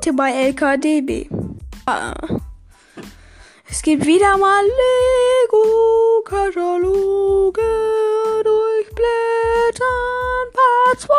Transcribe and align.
Heute 0.00 0.14
bei 0.14 0.32
LKDB. 0.32 1.28
Ah. 1.84 2.14
Es 3.68 3.82
gibt 3.82 4.06
wieder 4.06 4.38
mal 4.38 4.64
Lego-Kataloge 6.24 7.60
durchblättern. 8.42 9.84
Part 10.54 11.00
2. 11.00 11.14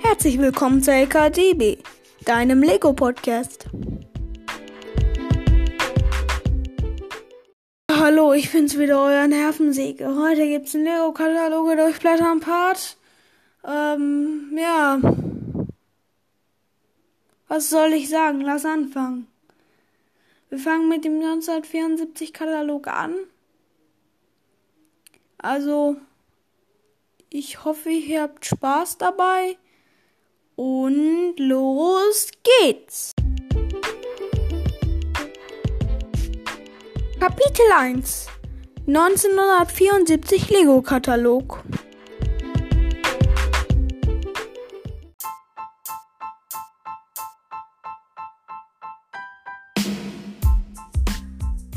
Herzlich 0.00 0.40
willkommen 0.40 0.82
zu 0.82 0.90
LKDB, 0.90 1.78
deinem 2.24 2.64
Lego-Podcast. 2.64 3.68
Ich 8.52 8.58
bin's 8.58 8.78
wieder, 8.78 9.02
euer 9.02 9.26
Nervensäge. 9.28 10.14
Heute 10.14 10.46
gibt's 10.46 10.74
einen 10.74 10.84
Lego-Kataloge 10.84 11.74
durchblättern 11.74 12.40
Part. 12.40 12.98
Ähm, 13.66 14.54
ja. 14.54 15.00
Was 17.48 17.70
soll 17.70 17.94
ich 17.94 18.10
sagen? 18.10 18.42
Lass 18.42 18.66
anfangen. 18.66 19.26
Wir 20.50 20.58
fangen 20.58 20.90
mit 20.90 21.06
dem 21.06 21.14
1974 21.14 22.34
Katalog 22.34 22.88
an. 22.88 23.14
Also, 25.38 25.96
ich 27.30 27.64
hoffe, 27.64 27.88
ihr 27.88 28.20
habt 28.20 28.44
Spaß 28.44 28.98
dabei. 28.98 29.56
Und 30.56 31.36
los 31.38 32.28
geht's! 32.60 33.12
Kapitel 37.18 37.72
1 37.74 38.26
1974 38.94 40.50
Lego-Katalog 40.50 41.64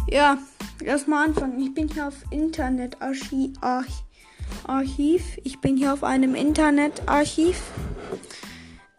Ja, 0.10 0.38
erstmal 0.84 1.28
anfangen. 1.28 1.58
Ich 1.62 1.74
bin 1.74 1.88
hier 1.88 2.10
auf 2.10 2.16
Internetarchiv. 2.32 3.54
Archiv. 4.68 5.24
Ich 5.46 5.62
bin 5.62 5.78
hier 5.78 5.94
auf 5.94 6.04
einem 6.04 6.36
Internetarchiv. 6.36 7.62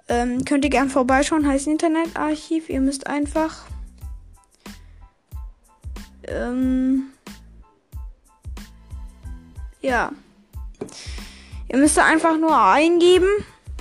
Ähm, 0.08 0.42
könnt 0.46 0.64
ihr 0.64 0.70
gern 0.70 0.88
vorbeischauen, 0.88 1.46
heißt 1.46 1.66
Internetarchiv. 1.66 2.70
Ihr 2.70 2.80
müsst 2.80 3.06
einfach 3.06 3.66
ähm, 6.26 7.10
ja. 9.86 10.12
Ihr 11.68 11.78
müsst 11.78 11.98
einfach 11.98 12.36
nur 12.38 12.56
eingeben. 12.60 13.28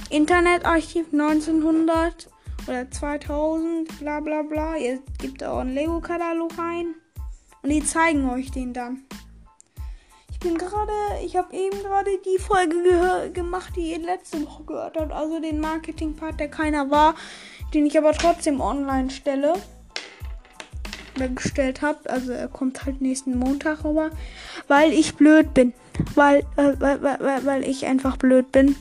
Internetarchiv 0.10 1.08
1900 1.12 2.30
oder 2.68 2.90
2000, 2.90 4.00
bla 4.00 4.20
bla 4.20 4.44
bla. 4.44 4.78
Ihr 4.78 5.00
gebt 5.20 5.44
auch 5.44 5.60
einen 5.60 5.74
Lego-Katalog 5.74 6.52
ein. 6.58 6.96
Und 7.64 7.70
die 7.70 7.84
zeigen 7.84 8.30
euch 8.30 8.52
den 8.52 8.74
dann. 8.74 9.04
Ich 10.32 10.40
bin 10.40 10.58
gerade, 10.58 10.92
ich 11.24 11.36
habe 11.36 11.56
eben 11.56 11.80
gerade 11.82 12.12
die 12.24 12.40
Folge 12.40 13.32
gemacht, 13.34 13.74
die 13.76 13.92
ihr 13.92 14.00
letzte 14.00 14.46
Woche 14.46 14.64
gehört 14.64 14.98
habt. 14.98 15.12
Also 15.12 15.40
den 15.40 15.60
Marketing-Part, 15.60 16.40
der 16.40 16.50
keiner 16.50 16.92
war, 16.92 17.16
den 17.74 17.88
ich 17.88 17.98
aber 17.98 18.14
trotzdem 18.14 18.62
online 18.62 19.10
stelle 19.10 19.56
gestellt 21.16 21.82
habe. 21.82 22.10
Also 22.10 22.32
er 22.32 22.48
kommt 22.48 22.86
halt 22.86 23.02
nächsten 23.02 23.38
Montag 23.38 23.84
rüber. 23.84 24.12
Weil 24.68 24.92
ich 24.94 25.16
blöd 25.16 25.54
bin. 25.54 25.74
Weil, 26.14 26.40
äh, 26.58 26.74
weil, 26.80 27.02
weil, 27.02 27.46
weil 27.46 27.64
ich 27.64 27.86
einfach 27.86 28.18
blöd 28.18 28.52
bin. 28.52 28.76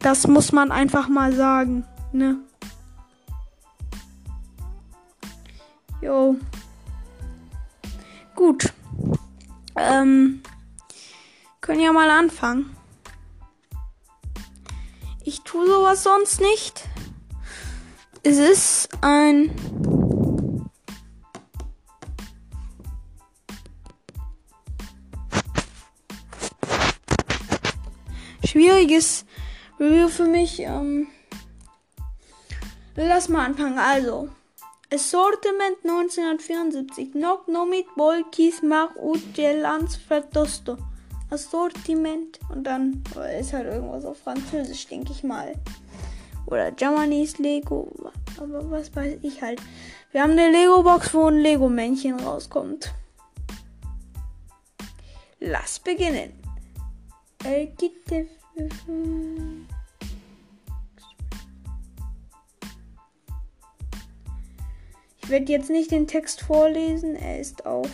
Das 0.00 0.26
muss 0.26 0.52
man 0.52 0.70
einfach 0.70 1.08
mal 1.08 1.32
sagen. 1.32 1.84
Ne? 2.12 2.36
Jo. 6.00 6.36
Gut. 8.34 8.72
Ähm. 9.76 10.42
Können 11.60 11.80
ja 11.80 11.92
mal 11.92 12.08
anfangen. 12.08 12.74
Ich 15.22 15.42
tue 15.42 15.66
sowas 15.66 16.02
sonst 16.02 16.40
nicht. 16.40 16.88
Es 18.22 18.38
ist 18.38 18.88
ein 19.02 19.50
schwieriges 28.58 29.24
Review 29.78 30.08
für 30.08 30.26
mich. 30.26 30.58
Ähm, 30.60 31.06
lass 32.96 33.28
mal 33.28 33.46
anfangen. 33.46 33.78
Also, 33.78 34.28
Assortiment 34.92 35.76
1974. 35.84 37.12
Knock 37.12 37.46
Nomit 37.46 37.86
Bolkis 37.94 38.62
Mach 38.62 38.96
Ujelans 38.96 39.94
Vertosto. 39.96 40.76
Assortiment. 41.30 42.40
Und 42.52 42.64
dann 42.64 43.04
ist 43.38 43.52
halt 43.52 43.66
irgendwas 43.66 44.04
auf 44.04 44.18
Französisch, 44.18 44.88
denke 44.88 45.12
ich 45.12 45.22
mal. 45.22 45.54
Oder 46.46 46.72
Germany's 46.72 47.38
Lego. 47.38 47.92
Aber 48.38 48.68
was 48.70 48.94
weiß 48.96 49.18
ich 49.22 49.40
halt. 49.40 49.62
Wir 50.10 50.22
haben 50.22 50.32
eine 50.32 50.50
Lego-Box, 50.50 51.14
wo 51.14 51.26
ein 51.26 51.42
Lego-Männchen 51.42 52.18
rauskommt. 52.18 52.92
Lass 55.38 55.78
beginnen. 55.78 56.32
El 57.44 57.68
ich 65.22 65.28
werde 65.28 65.52
jetzt 65.52 65.70
nicht 65.70 65.90
den 65.90 66.06
Text 66.06 66.40
vorlesen, 66.40 67.14
er 67.14 67.38
ist 67.38 67.66
auf 67.66 67.90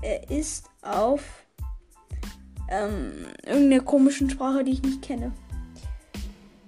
Er 0.00 0.30
ist 0.30 0.68
auf 0.82 1.46
ähm, 2.68 3.26
irgendeiner 3.42 3.82
komischen 3.82 4.28
Sprache, 4.28 4.62
die 4.62 4.72
ich 4.72 4.82
nicht 4.82 5.00
kenne. 5.00 5.32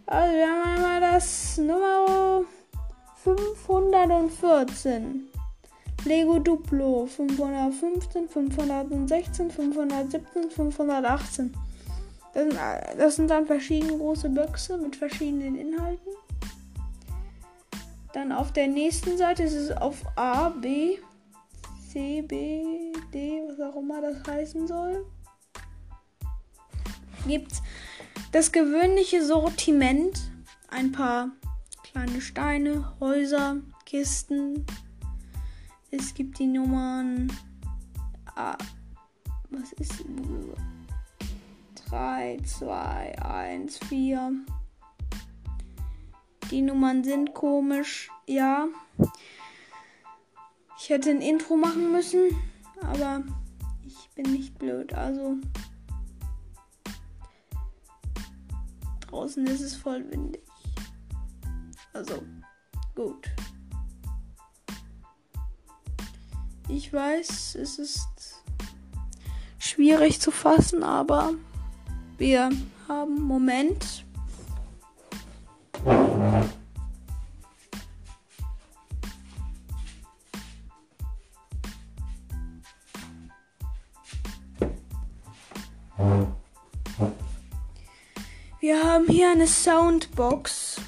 Also 0.06 0.34
wir 0.34 0.46
haben 0.46 0.74
einmal 0.74 1.00
das 1.02 1.58
Nummer 1.58 2.44
514. 3.22 5.28
Lego 6.06 6.38
Duplo 6.38 7.06
515, 7.06 8.28
516, 8.28 9.50
517, 9.50 10.50
518. 10.50 11.52
Das 12.32 12.42
sind, 12.44 12.58
das 12.96 13.16
sind 13.16 13.28
dann 13.28 13.46
verschiedene 13.46 13.98
große 13.98 14.28
Böxe 14.30 14.78
mit 14.78 14.94
verschiedenen 14.94 15.56
Inhalten. 15.56 16.12
Dann 18.12 18.30
auf 18.30 18.52
der 18.52 18.68
nächsten 18.68 19.18
Seite 19.18 19.42
ist 19.42 19.54
es 19.54 19.76
auf 19.76 20.04
A, 20.14 20.50
B, 20.50 20.98
C, 21.90 22.22
B, 22.22 22.92
D, 23.12 23.42
was 23.48 23.60
auch 23.60 23.76
immer 23.76 24.00
das 24.00 24.22
heißen 24.28 24.68
soll. 24.68 25.04
Gibt 27.26 27.50
das 28.30 28.52
gewöhnliche 28.52 29.24
Sortiment. 29.24 30.30
Ein 30.68 30.92
paar 30.92 31.30
kleine 31.82 32.20
Steine, 32.20 32.92
Häuser, 33.00 33.56
Kisten, 33.84 34.66
es 35.98 36.14
gibt 36.14 36.38
die 36.38 36.46
Nummern. 36.46 37.32
Ah, 38.34 38.58
was 39.50 39.72
ist. 39.74 40.04
3, 41.88 42.38
2, 42.44 43.22
1, 43.22 43.78
4. 43.78 44.32
Die 46.50 46.62
Nummern 46.62 47.02
sind 47.02 47.34
komisch. 47.34 48.10
Ja. 48.26 48.68
Ich 50.78 50.90
hätte 50.90 51.10
ein 51.10 51.20
Intro 51.20 51.56
machen 51.56 51.90
müssen, 51.90 52.30
aber 52.82 53.22
ich 53.84 54.10
bin 54.14 54.32
nicht 54.32 54.58
blöd. 54.58 54.92
Also. 54.92 55.36
Draußen 59.00 59.46
ist 59.46 59.62
es 59.62 59.74
voll 59.74 60.04
windig. 60.10 60.42
Also, 61.92 62.22
gut. 62.94 63.30
Ich 66.68 66.92
weiß, 66.92 67.54
es 67.54 67.78
ist 67.78 68.42
schwierig 69.58 70.20
zu 70.20 70.30
fassen, 70.30 70.82
aber 70.82 71.32
wir 72.18 72.50
haben 72.88 73.22
Moment. 73.22 74.04
Wir 88.60 88.82
haben 88.82 89.06
hier 89.06 89.30
eine 89.30 89.46
Soundbox. 89.46 90.80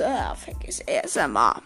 Äh, 0.00 0.34
vergiss 0.34 0.82
ASMR. 0.88 1.60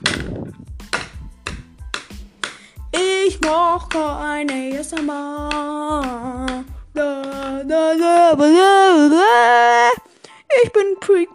Ich 2.90 3.40
mach 3.40 3.88
keine 3.88 4.78
ASMR. 4.78 6.64
Ich 10.62 10.72
bin 10.72 10.96
Prequel-Fan. 11.00 11.34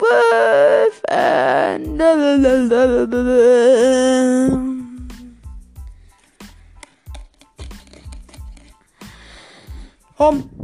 Hom. 10.20 10.50
Gut. 10.50 10.59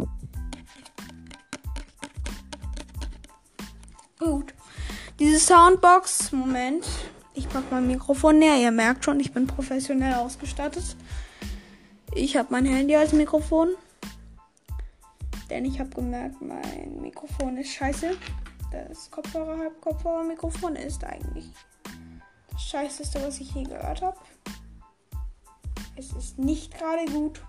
Diese 5.18 5.40
Soundbox, 5.40 6.34
Moment. 6.34 6.86
Ich 7.34 7.48
pack 7.48 7.64
mein 7.72 7.88
Mikrofon 7.88 8.38
näher. 8.38 8.58
Ihr 8.58 8.72
merkt 8.72 9.06
schon, 9.06 9.18
ich 9.22 9.32
bin 9.32 9.48
professionell 9.48 10.14
ausgestattet. 10.16 10.98
Ich 12.14 12.36
habe 12.36 12.50
mein 12.52 12.66
Handy 12.66 12.98
als 12.98 13.14
Mikrofon. 13.14 13.70
Denn 15.50 15.64
ich 15.64 15.80
habe 15.80 15.90
gemerkt, 15.92 16.42
mein 16.42 17.00
Mikrofon 17.00 17.56
ist 17.56 17.70
scheiße. 17.70 18.18
Das 18.74 19.10
Kopfhörer 19.10 19.58
halb 19.58 19.80
Kopfhörer 19.80 20.26
Mikrofon 20.26 20.76
ist 20.76 21.02
eigentlich 21.06 21.46
das 22.52 22.62
scheißeste, 22.64 23.22
was 23.22 23.40
ich 23.40 23.56
je 23.56 23.64
gehört 23.64 24.02
habe. 24.02 24.18
Es 25.96 26.12
ist 26.12 26.38
nicht 26.38 26.78
gerade 26.78 27.06
gut. 27.06 27.42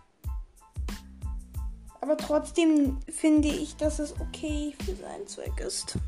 Aber 2.00 2.16
trotzdem 2.16 3.00
finde 3.08 3.48
ich, 3.48 3.74
dass 3.74 3.98
es 3.98 4.12
okay 4.20 4.72
für 4.84 4.94
seinen 4.94 5.26
Zweck 5.26 5.58
ist. 5.58 5.98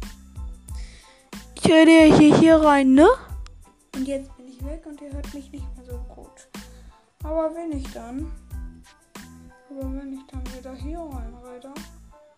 Ich 1.61 1.73
höre 1.73 2.17
hier, 2.17 2.37
hier 2.37 2.57
rein, 2.57 2.95
ne? 2.95 3.09
Und 3.95 4.07
jetzt 4.07 4.35
bin 4.37 4.47
ich 4.49 4.65
weg 4.65 4.85
und 4.87 5.01
ihr 5.01 5.13
hört 5.13 5.35
mich 5.35 5.51
nicht 5.51 5.67
mehr 5.77 5.85
so 5.85 5.99
gut. 6.15 6.49
Aber 7.25 7.55
wenn 7.55 7.77
ich 7.77 7.93
dann. 7.93 8.31
Aber 9.69 9.93
wenn 9.93 10.13
ich 10.13 10.21
dann 10.31 10.43
wieder 10.57 10.75
hier 10.75 10.99
reinrede, 10.99 11.75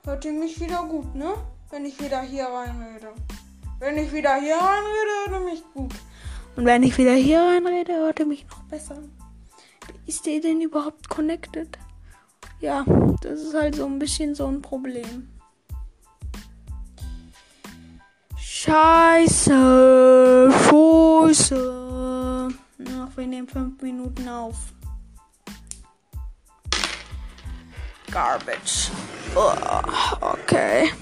hört 0.05 0.25
ihr 0.25 0.33
mich 0.33 0.59
wieder 0.61 0.85
gut, 0.85 1.15
ne? 1.15 1.35
Wenn 1.71 1.85
ich 1.85 2.01
wieder 2.03 2.23
hier 2.23 2.47
reinrede. 2.47 3.13
Wenn 3.79 3.99
ich 3.99 4.13
wieder 4.13 4.37
hier 4.37 4.57
reinrede, 4.57 5.13
hört 5.27 5.41
ihr 5.41 5.51
mich 5.53 5.65
gut. 5.75 5.95
Und 6.57 6.65
wenn 6.65 6.83
ich 6.83 6.97
wieder 6.97 7.15
hier 7.15 7.41
reinrede, 7.41 7.97
hört 7.97 8.21
ihr 8.21 8.27
mich 8.27 8.47
noch 8.49 8.63
besser. 8.65 8.99
Ist 10.07 10.27
ihr 10.27 10.41
denn 10.41 10.61
überhaupt 10.61 11.09
connected? 11.09 11.79
Ja, 12.61 12.85
das 13.21 13.43
ist 13.43 13.55
halt 13.55 13.77
so 13.77 13.87
ein 13.87 13.99
bisschen 13.99 14.35
so 14.35 14.47
ein 14.47 14.63
Problem. 14.63 15.29
Scheiße, 18.63 20.53
Scheiße. 20.53 22.49
Ach, 22.95 23.17
wir 23.17 23.27
nehmen 23.27 23.49
fünf 23.49 23.81
Minuten 23.81 24.29
auf. 24.29 24.55
Garbage. 28.11 28.91
Oh, 29.35 29.55
okay. 30.21 30.93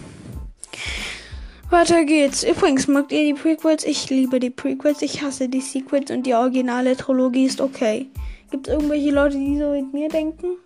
Weiter 1.69 2.05
geht's. 2.05 2.44
Übrigens, 2.44 2.87
mögt 2.87 3.10
ihr 3.10 3.34
die 3.34 3.40
Prequels? 3.40 3.82
Ich 3.82 4.08
liebe 4.08 4.38
die 4.38 4.50
Prequels. 4.50 5.02
Ich 5.02 5.20
hasse 5.22 5.49
die 5.49 5.61
Sequels 5.61 6.12
und 6.12 6.26
die 6.26 6.34
originale 6.34 6.96
Trilogie 6.96 7.46
ist 7.46 7.61
okay. 7.61 8.08
Gibt 8.52 8.69
es 8.69 8.75
irgendwelche 8.75 9.11
Leute, 9.11 9.37
die 9.37 9.58
so 9.58 9.72
mit 9.72 9.93
mir 9.93 10.08
denken? 10.08 10.58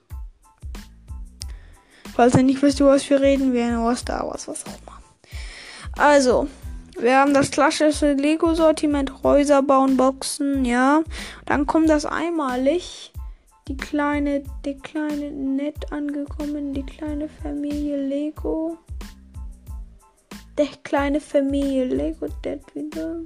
Falls 2.14 2.34
ihr 2.34 2.42
nicht 2.42 2.60
wisst, 2.60 2.80
über 2.80 2.90
was 2.90 3.08
wir 3.08 3.22
reden, 3.22 3.54
wir 3.54 3.80
oder 3.80 3.96
Star 3.96 4.28
Wars, 4.28 4.46
was 4.46 4.66
auch 4.66 4.78
immer. 4.82 5.00
Also, 5.96 6.48
wir 7.02 7.18
haben 7.18 7.34
das 7.34 7.50
klassische 7.50 8.12
Lego-Sortiment, 8.12 9.22
Häuser 9.22 9.62
bauen, 9.62 9.96
Boxen, 9.96 10.64
ja. 10.64 11.02
Dann 11.46 11.66
kommt 11.66 11.90
das 11.90 12.06
einmalig. 12.06 13.12
Die 13.68 13.76
kleine, 13.76 14.42
die 14.64 14.76
kleine, 14.78 15.30
nett 15.30 15.92
angekommen, 15.92 16.72
die 16.72 16.84
kleine 16.84 17.28
Familie 17.28 17.96
Lego. 18.06 18.78
Der 20.58 20.68
kleine 20.84 21.20
Familie 21.20 21.84
Lego, 21.86 22.28
der 22.44 22.60
wieder. 22.74 23.20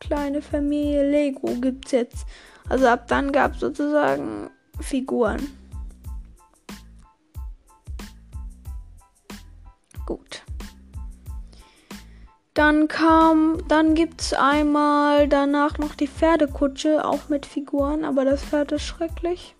Kleine 0.00 0.40
Familie 0.40 1.10
Lego 1.10 1.48
gibt's 1.60 1.92
jetzt. 1.92 2.26
Also 2.68 2.86
ab 2.86 3.08
dann 3.08 3.32
gab's 3.32 3.60
sozusagen 3.60 4.50
Figuren. 4.80 5.46
Gut. 10.04 10.42
Dann 12.56 12.88
kam, 12.88 13.58
dann 13.68 13.94
gibt's 13.94 14.32
einmal 14.32 15.28
danach 15.28 15.76
noch 15.76 15.94
die 15.94 16.08
Pferdekutsche, 16.08 17.04
auch 17.04 17.28
mit 17.28 17.44
Figuren, 17.44 18.02
aber 18.02 18.24
das 18.24 18.42
Pferd 18.42 18.72
ist 18.72 18.84
schrecklich. 18.84 19.54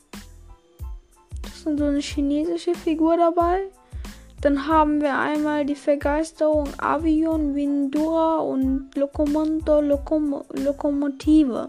Das 1.43 1.57
ist 1.57 1.79
so 1.79 1.85
eine 1.85 2.01
chinesische 2.01 2.75
Figur 2.75 3.19
dabei. 3.19 3.65
Dann 4.41 4.67
haben 4.67 5.03
wir 5.03 5.19
einmal 5.19 5.67
die 5.67 5.75
Vergeisterung 5.75 6.69
Avion, 6.79 7.55
Windura 7.55 8.39
und 8.39 8.89
Lokomoto, 8.95 9.83
Lokom 9.83 10.43
Lokomotive. 10.55 11.69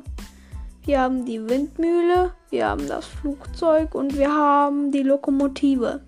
Wir 0.85 1.01
haben 1.01 1.25
die 1.25 1.49
Windmühle, 1.49 2.31
wir 2.51 2.69
haben 2.69 2.87
das 2.87 3.05
Flugzeug 3.05 3.95
und 3.95 4.17
wir 4.17 4.33
haben 4.33 4.93
die 4.93 5.03
Lokomotive. 5.03 6.06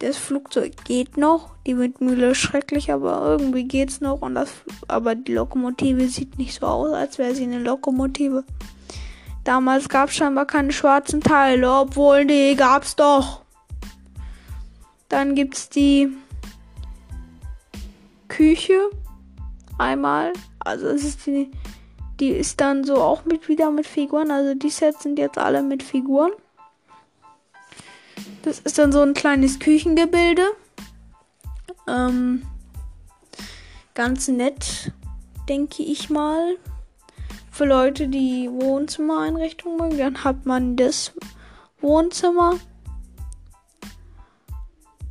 Das 0.00 0.16
Flugzeug 0.16 0.84
geht 0.84 1.16
noch, 1.16 1.54
die 1.66 1.78
Windmühle 1.78 2.30
ist 2.30 2.38
schrecklich, 2.38 2.92
aber 2.92 3.22
irgendwie 3.24 3.64
geht's 3.64 4.00
noch 4.00 4.22
und 4.22 4.34
das 4.34 4.50
aber 4.88 5.14
die 5.14 5.34
Lokomotive 5.34 6.08
sieht 6.08 6.36
nicht 6.36 6.58
so 6.58 6.66
aus, 6.66 6.92
als 6.92 7.18
wäre 7.18 7.34
sie 7.34 7.44
eine 7.44 7.60
Lokomotive. 7.60 8.44
Damals 9.44 9.88
gab 9.88 10.08
es 10.08 10.16
scheinbar 10.16 10.46
keine 10.46 10.72
schwarzen 10.72 11.20
Teile, 11.20 11.70
obwohl 11.72 12.26
die 12.26 12.54
gab's 12.56 12.96
doch. 12.96 13.42
Dann 15.08 15.34
gibt's 15.34 15.68
die 15.68 16.08
Küche 18.28 18.90
einmal, 19.78 20.32
also 20.58 20.88
es 20.88 21.04
ist 21.04 21.26
die 21.26 21.50
die 22.20 22.30
ist 22.30 22.60
dann 22.60 22.84
so 22.84 22.96
auch 22.96 23.24
mit 23.24 23.48
wieder 23.48 23.70
mit 23.70 23.86
Figuren, 23.86 24.30
also 24.30 24.54
die 24.54 24.70
Sets 24.70 25.02
sind 25.02 25.18
jetzt 25.18 25.38
alle 25.38 25.62
mit 25.62 25.82
Figuren. 25.82 26.32
Das 28.44 28.58
ist 28.58 28.76
dann 28.76 28.92
so 28.92 29.00
ein 29.00 29.14
kleines 29.14 29.58
Küchengebilde. 29.58 30.42
Ähm, 31.88 32.42
ganz 33.94 34.28
nett, 34.28 34.92
denke 35.48 35.82
ich 35.82 36.10
mal. 36.10 36.58
Für 37.50 37.64
Leute, 37.64 38.06
die 38.06 38.50
Wohnzimmereinrichtungen 38.50 39.78
mögen, 39.78 39.96
dann 39.96 40.24
hat 40.24 40.44
man 40.44 40.76
das 40.76 41.14
Wohnzimmer. 41.80 42.58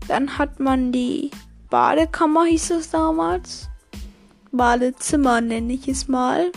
Dann 0.07 0.37
hat 0.37 0.59
man 0.59 0.91
die 0.91 1.31
Badekammer, 1.71 2.43
hieß 2.45 2.69
es 2.69 2.91
damals. 2.91 3.67
Badezimmer 4.51 5.41
nenne 5.41 5.73
ich 5.73 5.87
es 5.87 6.07
mal. 6.07 6.51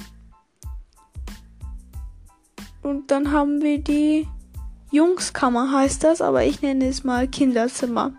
Und 2.83 3.11
dann 3.11 3.33
haben 3.33 3.63
wir 3.63 3.79
die 3.79 4.29
Jungskammer 4.91 5.73
heißt 5.73 6.05
das, 6.05 6.21
aber 6.21 6.45
ich 6.45 6.63
nenne 6.63 6.89
es 6.89 7.05
mal 7.05 7.29
Kinderzimmer. 7.29 8.13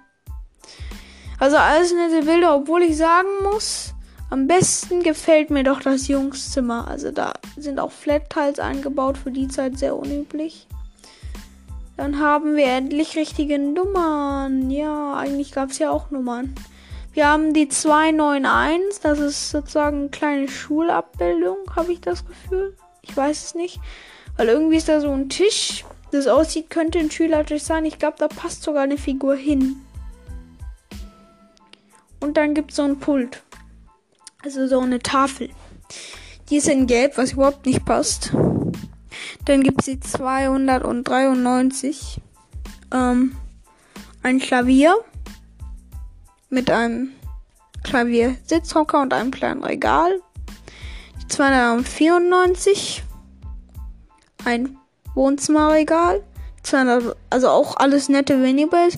Also 1.39 1.57
alles 1.57 1.93
nette 1.93 2.25
Bilder, 2.25 2.55
obwohl 2.55 2.81
ich 2.81 2.97
sagen 2.97 3.27
muss, 3.43 3.93
am 4.29 4.47
besten 4.47 5.03
gefällt 5.03 5.49
mir 5.49 5.63
doch 5.63 5.79
das 5.79 6.07
Jungszimmer. 6.07 6.87
Also 6.87 7.11
da 7.11 7.33
sind 7.55 7.79
auch 7.79 7.91
Flat-Tiles 7.91 8.59
eingebaut, 8.59 9.17
für 9.17 9.31
die 9.31 9.47
Zeit 9.47 9.77
sehr 9.77 9.95
unüblich. 9.95 10.67
Dann 11.95 12.19
haben 12.19 12.55
wir 12.55 12.65
endlich 12.65 13.15
richtige 13.15 13.57
Nummern. 13.57 14.69
Ja, 14.69 15.15
eigentlich 15.15 15.51
gab 15.51 15.69
es 15.69 15.79
ja 15.79 15.89
auch 15.89 16.11
Nummern. 16.11 16.53
Wir 17.13 17.27
haben 17.27 17.53
die 17.53 17.69
291, 17.69 18.99
das 19.01 19.19
ist 19.19 19.49
sozusagen 19.49 20.01
eine 20.01 20.09
kleine 20.09 20.47
Schulabbildung, 20.47 21.57
habe 21.75 21.93
ich 21.93 22.01
das 22.01 22.25
Gefühl. 22.25 22.75
Ich 23.01 23.15
weiß 23.15 23.45
es 23.45 23.55
nicht. 23.55 23.79
Weil 24.35 24.49
irgendwie 24.49 24.77
ist 24.77 24.89
da 24.89 25.01
so 25.01 25.11
ein 25.11 25.29
Tisch 25.29 25.83
das 26.11 26.27
aussieht, 26.27 26.69
könnte 26.69 26.99
ein 26.99 27.09
Schülertisch 27.11 27.63
sein. 27.63 27.85
Ich 27.85 27.99
glaube, 27.99 28.17
da 28.19 28.27
passt 28.27 28.63
sogar 28.63 28.83
eine 28.83 28.97
Figur 28.97 29.35
hin. 29.35 29.77
Und 32.19 32.35
dann 32.37 32.53
gibt 32.53 32.71
es 32.71 32.77
so 32.77 32.83
ein 32.83 32.99
Pult. 32.99 33.43
Also 34.43 34.67
so 34.67 34.79
eine 34.79 34.99
Tafel. 34.99 35.49
Die 36.49 36.57
ist 36.57 36.67
in 36.67 36.87
Gelb, 36.87 37.17
was 37.17 37.31
überhaupt 37.33 37.65
nicht 37.65 37.85
passt. 37.85 38.31
Dann 39.45 39.63
gibt 39.63 39.81
es 39.81 39.85
die 39.85 39.99
293. 39.99 42.21
Ähm, 42.93 43.35
ein 44.23 44.39
Klavier. 44.39 44.95
Mit 46.49 46.71
einem 46.71 47.09
Klavier-Sitzhocker 47.83 49.01
und 49.01 49.13
einem 49.13 49.31
kleinen 49.31 49.63
Regal. 49.63 50.21
Die 51.21 51.27
294. 51.27 53.03
Ein 54.45 54.77
Wohnzimmerregal. 55.17 56.23
200, 56.63 57.15
also 57.29 57.49
auch 57.49 57.75
alles 57.75 58.07
nette 58.07 58.37
Minibles. 58.37 58.97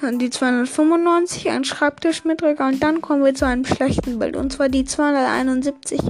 Dann 0.00 0.18
die 0.18 0.30
295, 0.30 1.50
ein 1.50 1.64
Schreibtisch 1.64 2.24
mit 2.24 2.42
Regal. 2.42 2.72
Und 2.72 2.82
dann 2.82 3.00
kommen 3.00 3.24
wir 3.24 3.34
zu 3.34 3.46
einem 3.46 3.64
schlechten 3.64 4.18
Bild. 4.18 4.36
Und 4.36 4.52
zwar 4.52 4.68
die 4.68 4.84
271. 4.84 6.00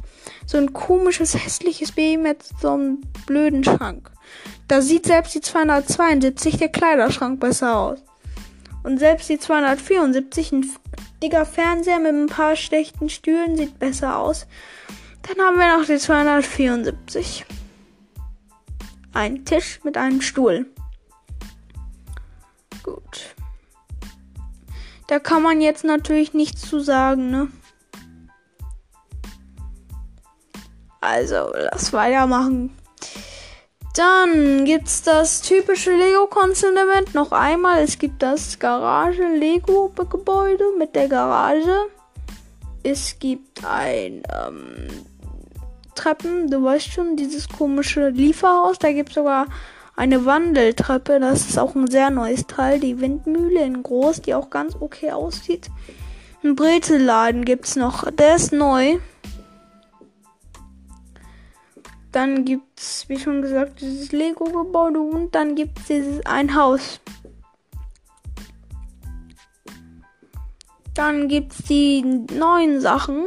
So 0.47 0.59
ein 0.59 0.73
komisches, 0.73 1.35
hässliches 1.35 1.93
Baby 1.93 2.19
mit 2.19 2.43
so 2.61 2.71
einem 2.71 3.03
blöden 3.27 3.65
Schrank. 3.65 4.11
Da 4.69 4.83
sieht 4.83 5.07
selbst 5.07 5.35
die 5.35 5.41
272, 5.41 6.59
der 6.59 6.69
Kleiderschrank, 6.69 7.41
besser 7.41 7.77
aus. 7.77 7.99
Und 8.85 8.99
selbst 8.99 9.29
die 9.29 9.39
274, 9.39 10.53
ein 10.53 10.71
dicker 11.23 11.47
Fernseher 11.47 11.99
mit 11.99 12.13
ein 12.13 12.27
paar 12.27 12.57
schlechten 12.57 13.09
Stühlen, 13.09 13.57
sieht 13.57 13.79
besser 13.79 14.19
aus. 14.19 14.47
Dann 15.23 15.45
haben 15.45 15.59
wir 15.59 15.79
noch 15.79 15.87
die 15.87 15.99
274. 15.99 17.47
Ein 19.13 19.45
Tisch 19.45 19.81
mit 19.85 19.97
einem 19.97 20.21
Stuhl. 20.21 20.67
Gut. 22.83 23.35
Da 25.09 25.19
kann 25.19 25.43
man 25.43 25.61
jetzt 25.61 25.85
natürlich 25.85 26.35
nichts 26.35 26.69
zu 26.69 26.81
sagen, 26.81 27.31
ne? 27.31 27.49
Also, 31.01 31.53
lass 31.55 31.93
weitermachen. 31.93 32.77
Dann 33.95 34.65
gibt's 34.65 35.03
das 35.03 35.43
typische 35.43 35.91
Lego-Konzernement 35.91 37.15
noch 37.15 37.33
einmal. 37.33 37.83
Es 37.83 37.99
gibt 37.99 38.23
das 38.23 38.59
Garage-Lego-Gebäude 38.59 40.65
mit 40.79 40.95
der 40.95 41.09
Garage. 41.09 41.89
Es 42.83 43.19
gibt 43.19 43.65
ein 43.65 44.23
ähm, 44.33 44.89
Treppen, 45.99 46.49
du 46.49 46.63
weißt 46.63 46.93
schon, 46.93 47.17
dieses 47.17 47.49
komische 47.49 48.11
Lieferhaus. 48.11 48.79
Da 48.79 48.93
gibt's 48.93 49.15
sogar 49.15 49.47
eine 49.97 50.25
Wandeltreppe. 50.25 51.19
Das 51.19 51.49
ist 51.49 51.59
auch 51.59 51.75
ein 51.75 51.89
sehr 51.89 52.11
neues 52.11 52.47
Teil. 52.47 52.79
Die 52.79 53.01
Windmühle 53.01 53.65
in 53.65 53.83
groß, 53.83 54.23
die 54.23 54.35
auch 54.35 54.49
ganz 54.49 54.77
okay 54.79 55.11
aussieht. 55.11 55.69
Ein 56.45 56.55
Brezelladen 56.55 57.45
gibt's 57.45 57.75
noch. 57.75 58.09
Der 58.13 58.37
ist 58.37 58.53
neu. 58.53 58.99
Dann 62.13 62.45
gibt's, 62.45 63.09
wie 63.09 63.19
schon 63.19 63.43
gesagt, 63.43 63.81
dieses 63.81 64.13
Lego-Gebäude 64.13 65.01
und 65.01 65.35
dann 65.35 65.57
gibt's 65.57 65.87
dieses 65.89 66.25
ein 66.25 66.55
Haus. 66.55 67.01
Dann 70.95 71.29
gibt's 71.29 71.59
die 71.69 72.03
neuen 72.03 72.81
Sachen. 72.81 73.27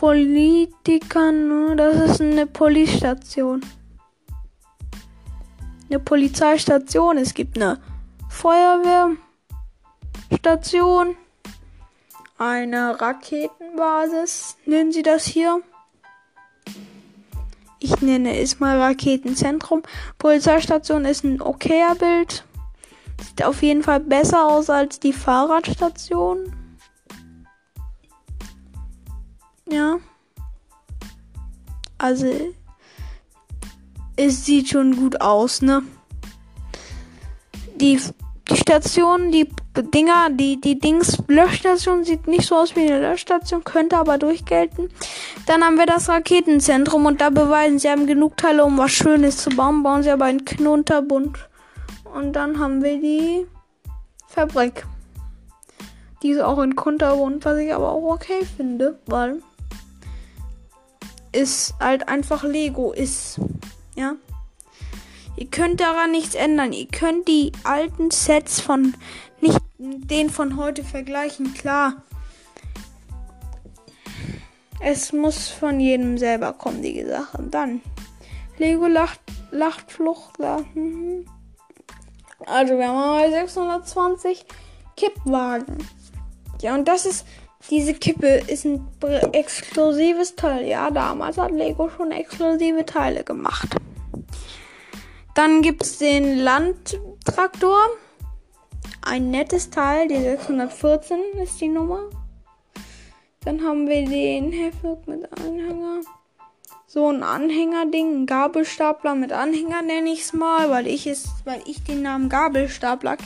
Politikern, 0.00 1.76
das 1.76 2.12
ist 2.12 2.22
eine 2.22 2.46
Polizeistation 2.46 3.60
eine 5.90 5.98
Polizeistation, 5.98 7.18
es 7.18 7.34
gibt 7.34 7.56
eine 7.56 7.78
Feuerwehrstation, 8.30 9.18
eine 12.38 12.98
Raketenbasis, 12.98 14.56
nennen 14.64 14.92
sie 14.92 15.02
das 15.02 15.26
hier. 15.26 15.60
Ich 17.80 18.00
nenne 18.00 18.38
es 18.38 18.58
mal 18.58 18.80
Raketenzentrum. 18.80 19.82
Polizeistation 20.18 21.04
ist 21.04 21.24
ein 21.24 21.42
okayer 21.42 21.94
Bild. 21.94 22.46
Sieht 23.22 23.44
auf 23.44 23.62
jeden 23.62 23.82
Fall 23.82 24.00
besser 24.00 24.46
aus 24.46 24.70
als 24.70 24.98
die 25.00 25.12
Fahrradstation. 25.12 26.59
Ja. 29.70 29.98
Also 31.98 32.26
es 34.16 34.44
sieht 34.44 34.68
schon 34.68 34.96
gut 34.96 35.20
aus, 35.20 35.62
ne? 35.62 35.82
Die, 37.76 37.98
die 38.50 38.56
Station, 38.56 39.30
die 39.30 39.48
Dinger, 39.76 40.28
die, 40.30 40.60
die 40.60 40.78
Dings, 40.78 41.22
Löschstation 41.28 42.04
sieht 42.04 42.26
nicht 42.26 42.46
so 42.46 42.56
aus 42.56 42.74
wie 42.74 42.80
eine 42.80 43.00
Löschstation, 43.00 43.64
könnte 43.64 43.96
aber 43.96 44.18
durchgelten. 44.18 44.90
Dann 45.46 45.64
haben 45.64 45.76
wir 45.76 45.86
das 45.86 46.08
Raketenzentrum 46.08 47.06
und 47.06 47.20
da 47.20 47.30
beweisen 47.30 47.78
sie 47.78 47.88
haben 47.88 48.06
genug 48.06 48.36
Teile, 48.36 48.64
um 48.64 48.76
was 48.76 48.90
Schönes 48.90 49.38
zu 49.38 49.50
bauen. 49.50 49.82
Bauen 49.82 50.02
sie 50.02 50.10
aber 50.10 50.26
einen 50.26 50.44
Knunterbund. 50.44 51.38
Und 52.12 52.34
dann 52.34 52.58
haben 52.58 52.82
wir 52.82 53.00
die 53.00 53.46
Fabrik. 54.26 54.84
Die 56.22 56.30
ist 56.30 56.40
auch 56.40 56.58
in 56.58 56.76
Kunterbund, 56.76 57.44
was 57.44 57.58
ich 57.58 57.72
aber 57.72 57.92
auch 57.92 58.14
okay 58.14 58.44
finde, 58.56 58.98
weil 59.06 59.40
es 61.32 61.74
halt 61.80 62.08
einfach 62.08 62.42
Lego 62.44 62.92
ist. 62.92 63.40
Ja. 63.94 64.16
Ihr 65.36 65.46
könnt 65.46 65.80
daran 65.80 66.10
nichts 66.10 66.34
ändern. 66.34 66.72
Ihr 66.72 66.88
könnt 66.88 67.28
die 67.28 67.52
alten 67.64 68.10
Sets 68.10 68.60
von 68.60 68.94
nicht 69.40 69.58
den 69.78 70.30
von 70.30 70.56
heute 70.56 70.84
vergleichen. 70.84 71.54
Klar. 71.54 72.02
Es 74.80 75.12
muss 75.12 75.48
von 75.48 75.78
jedem 75.78 76.18
selber 76.18 76.52
kommen, 76.52 76.82
die 76.82 77.04
Sachen. 77.04 77.50
Dann 77.50 77.80
Lego 78.58 78.86
Lacht, 78.86 79.20
Lachtflucht. 79.50 80.38
Mhm. 80.74 81.26
Also 82.46 82.78
wir 82.78 82.88
haben 82.88 82.96
mal 82.96 83.30
620 83.30 84.44
Kippwagen. 84.96 85.78
Ja, 86.60 86.74
und 86.74 86.88
das 86.88 87.06
ist 87.06 87.26
diese 87.68 87.94
Kippe 87.94 88.26
ist 88.26 88.64
ein 88.64 88.86
exklusives 89.32 90.34
Teil. 90.34 90.66
Ja, 90.66 90.90
damals 90.90 91.36
hat 91.36 91.50
Lego 91.52 91.90
schon 91.90 92.10
exklusive 92.10 92.86
Teile 92.86 93.22
gemacht. 93.22 93.76
Dann 95.34 95.62
gibt 95.62 95.82
es 95.82 95.98
den 95.98 96.38
Landtraktor. 96.38 97.78
Ein 99.02 99.30
nettes 99.30 99.70
Teil, 99.70 100.08
die 100.08 100.18
614 100.18 101.18
ist 101.42 101.60
die 101.60 101.68
Nummer. 101.68 102.10
Dann 103.44 103.62
haben 103.62 103.88
wir 103.88 104.04
den 104.04 104.52
Heflock 104.52 105.06
mit 105.06 105.24
Anhänger. 105.38 106.00
So 106.86 107.08
ein 107.08 107.22
Anhängerding, 107.22 108.22
ein 108.22 108.26
Gabelstapler 108.26 109.14
mit 109.14 109.32
Anhänger 109.32 109.80
nenne 109.82 110.10
ich 110.10 110.22
es 110.22 110.32
mal, 110.32 110.70
weil 110.70 110.86
ich 110.86 111.06
es, 111.06 111.28
weil 111.44 111.62
ich 111.64 111.82
den 111.84 112.02
Namen 112.02 112.28
Gabelstapler 112.28 113.16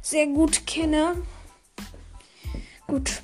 sehr 0.00 0.26
gut 0.26 0.66
kenne. 0.66 1.14
Gut. 2.86 3.22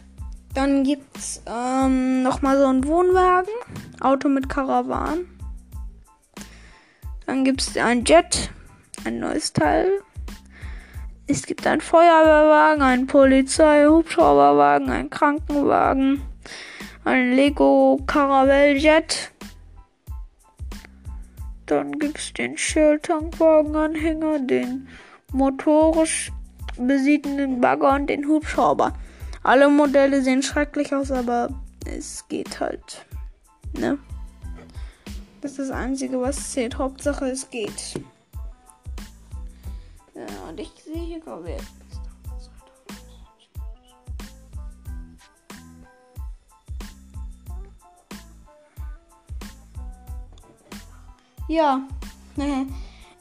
Dann 0.54 0.84
gibt's 0.84 1.42
ähm, 1.46 2.22
noch 2.22 2.40
mal 2.40 2.56
so 2.56 2.66
einen 2.66 2.86
Wohnwagen, 2.86 3.52
Auto 4.00 4.28
mit 4.28 4.48
Karawan. 4.48 5.26
Dann 7.26 7.44
gibt 7.44 7.60
es 7.60 7.76
ein 7.76 8.04
Jet, 8.04 8.50
ein 9.04 9.18
neues 9.18 9.52
Teil. 9.52 9.88
Es 11.26 11.44
gibt 11.46 11.66
einen 11.66 11.80
Feuerwehrwagen, 11.80 12.82
einen 12.82 13.08
Polizei-Hubschrauberwagen, 13.08 14.90
einen 14.90 15.10
Krankenwagen, 15.10 16.22
ein 17.04 17.32
Lego 17.32 17.98
Caravelle 18.06 18.76
Jet. 18.76 19.32
Dann 21.66 21.98
gibt 21.98 22.18
es 22.18 22.32
den 22.32 22.56
Shell-Tankwagen-Anhänger, 22.56 24.38
den 24.38 24.86
motorisch 25.32 26.30
besiedenden 26.76 27.60
Bagger 27.60 27.94
und 27.94 28.08
den 28.08 28.28
Hubschrauber. 28.28 28.92
Alle 29.44 29.68
Modelle 29.68 30.22
sehen 30.22 30.42
schrecklich 30.42 30.94
aus, 30.94 31.10
aber 31.12 31.50
es 31.84 32.26
geht 32.28 32.60
halt. 32.60 33.04
Ne? 33.74 33.98
Das 35.42 35.52
ist 35.52 35.58
das 35.58 35.70
Einzige, 35.70 36.18
was 36.18 36.52
zählt. 36.52 36.78
Hauptsache, 36.78 37.26
es 37.26 37.50
geht. 37.50 38.00
Ja, 40.14 40.26
und 40.48 40.58
ich 40.58 40.70
sehe 40.82 40.96
hier 40.96 41.20
glaube 41.20 41.50
ich. 41.50 41.62
Ja, 51.48 51.86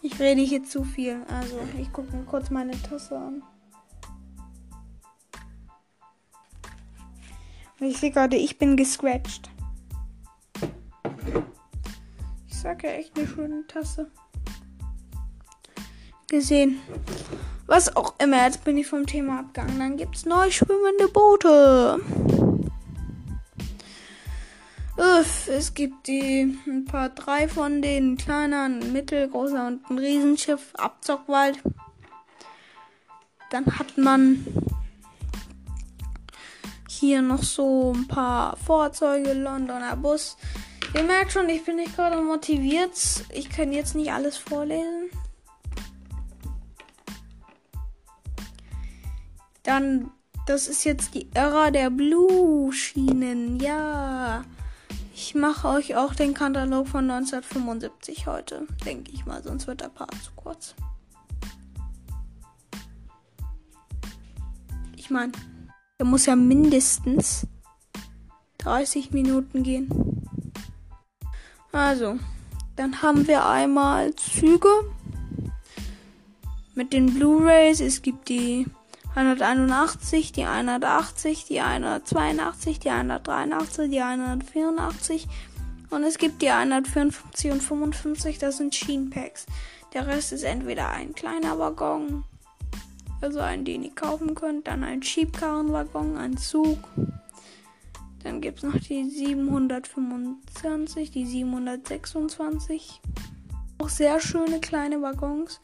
ich 0.02 0.18
rede 0.22 0.42
hier 0.42 0.64
zu 0.64 0.86
viel. 0.86 1.18
Also, 1.28 1.60
ich 1.78 1.92
gucke 1.92 2.16
mir 2.16 2.24
kurz 2.24 2.50
meine 2.50 2.82
Tasse 2.82 3.18
an. 3.18 3.44
Ich 7.86 7.98
sehe 7.98 8.12
gerade, 8.12 8.38
ich 8.38 8.58
bin 8.58 8.78
gescratcht 8.78 9.50
sag 12.64 12.82
ja 12.84 12.92
echt 12.92 13.18
eine 13.18 13.28
schöne 13.28 13.68
Tasse. 13.68 14.10
Gesehen. 16.30 16.80
Was 17.68 17.96
auch 17.96 18.16
immer, 18.20 18.46
jetzt 18.46 18.64
bin 18.64 18.78
ich 18.78 18.88
vom 18.88 19.06
Thema 19.06 19.40
abgegangen. 19.40 19.80
Dann 19.80 19.98
gibt 19.98 20.16
es 20.16 20.26
neu 20.26 20.50
schwimmende 20.50 21.10
Boote. 21.10 22.00
Uff, 24.96 25.48
es 25.50 25.74
gibt 25.74 26.08
die 26.08 26.58
ein 26.66 26.86
paar 26.86 27.10
drei 27.10 27.50
von 27.50 27.82
denen, 27.82 28.16
kleiner, 28.16 28.64
ein 28.64 28.94
mittelgroßer 28.94 29.68
und 29.68 29.90
ein 29.90 29.98
Riesenschiff, 29.98 30.74
Abzockwald. 30.76 31.62
Dann 33.50 33.66
hat 33.78 33.98
man 33.98 34.46
hier 37.04 37.22
noch 37.22 37.44
so 37.44 37.94
ein 37.94 38.08
paar 38.08 38.56
Fahrzeuge, 38.58 39.34
Londoner 39.34 39.96
Bus, 39.98 40.38
Ihr 40.96 41.04
merkt 41.04 41.32
schon, 41.32 41.50
ich 41.50 41.66
bin 41.66 41.78
nicht 41.78 41.96
gerade 41.96 42.22
motiviert. 42.22 42.92
Ich 43.32 43.50
kann 43.50 43.74
jetzt 43.74 43.96
nicht 43.96 44.12
alles 44.12 44.38
vorlesen. 44.38 45.10
Dann, 49.64 50.12
das 50.46 50.68
ist 50.68 50.84
jetzt 50.84 51.16
die 51.16 51.28
Ära 51.34 51.72
der 51.72 51.90
Blue-Schienen. 51.90 53.60
Ja. 53.60 54.44
Ich 55.16 55.34
mache 55.34 55.68
euch 55.70 55.96
auch 55.96 56.14
den 56.14 56.36
Katalog 56.36 56.88
von 56.88 57.10
1975 57.10 58.28
heute. 58.28 58.68
Denke 58.86 59.12
ich 59.12 59.26
mal, 59.26 59.42
sonst 59.42 59.66
wird 59.66 59.82
der 59.82 59.90
Part 59.90 60.14
zu 60.24 60.32
kurz. 60.36 60.76
Ich 64.96 65.10
meine, 65.10 65.32
der 66.00 66.06
muss 66.06 66.26
ja 66.26 66.36
mindestens 66.36 67.48
30 68.60 69.12
Minuten 69.12 69.64
gehen. 69.64 69.90
Also, 71.72 72.18
dann 72.76 73.02
haben 73.02 73.28
wir 73.28 73.48
einmal 73.48 74.16
Züge 74.16 74.70
mit 76.76 76.94
den 76.94 77.14
Blu-rays. 77.14 77.80
Es 77.80 78.02
gibt 78.02 78.30
die 78.30 78.66
181, 79.16 80.32
die 80.32 80.46
180, 80.46 81.46
die 81.46 81.62
182, 81.62 82.80
die 82.80 82.90
183, 82.90 83.90
die 83.90 84.02
184 84.02 85.28
und 85.94 86.04
es 86.04 86.18
gibt 86.18 86.42
die 86.42 86.50
154 86.50 87.52
und 87.52 87.64
55, 87.64 88.40
das 88.40 88.58
sind 88.58 88.74
Schienenpacks. 88.74 89.46
Der 89.94 90.08
Rest 90.08 90.34
ist 90.34 90.42
entweder 90.42 90.90
ein 90.90 91.14
kleiner 91.14 91.60
Waggon, 91.60 92.24
also 93.24 93.40
einen, 93.40 93.66
den 93.66 93.84
ihr 93.84 93.96
kaufen 93.96 94.36
könnt, 94.36 94.68
dann 94.68 94.84
ein 94.84 95.02
Schiebkarrenwaggon, 95.02 96.18
ein 96.18 96.38
Zug. 96.38 96.78
Dann 98.24 98.42
gibt 98.42 98.60
es 98.60 98.64
noch 98.64 98.80
die 98.80 99.10
725, 99.10 101.10
die 101.12 101.26
726. 101.26 103.02
Auch 103.80 103.90
sehr 103.90 104.20
schöne 104.20 104.60
kleine 104.60 105.02
Waggons. 105.02 105.60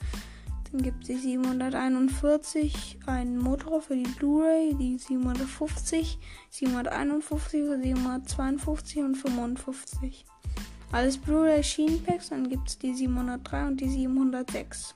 Dann 0.72 0.82
gibt 0.84 1.02
es 1.02 1.08
die 1.08 1.18
741, 1.18 3.00
einen 3.08 3.38
Motor 3.38 3.82
für 3.82 3.96
die 3.96 4.04
Blu-ray, 4.04 4.76
die 4.76 4.98
750, 4.98 6.20
751, 6.50 7.64
752 7.82 9.04
und 9.04 9.16
55. 9.16 10.26
Alles 10.92 11.18
Blu-ray 11.18 11.64
Schienenpacks, 11.64 12.30
dann 12.30 12.50
gibt 12.50 12.70
es 12.70 12.78
die 12.78 12.94
703 12.94 13.68
und 13.68 13.82
die 13.82 13.90
706. 13.90 14.96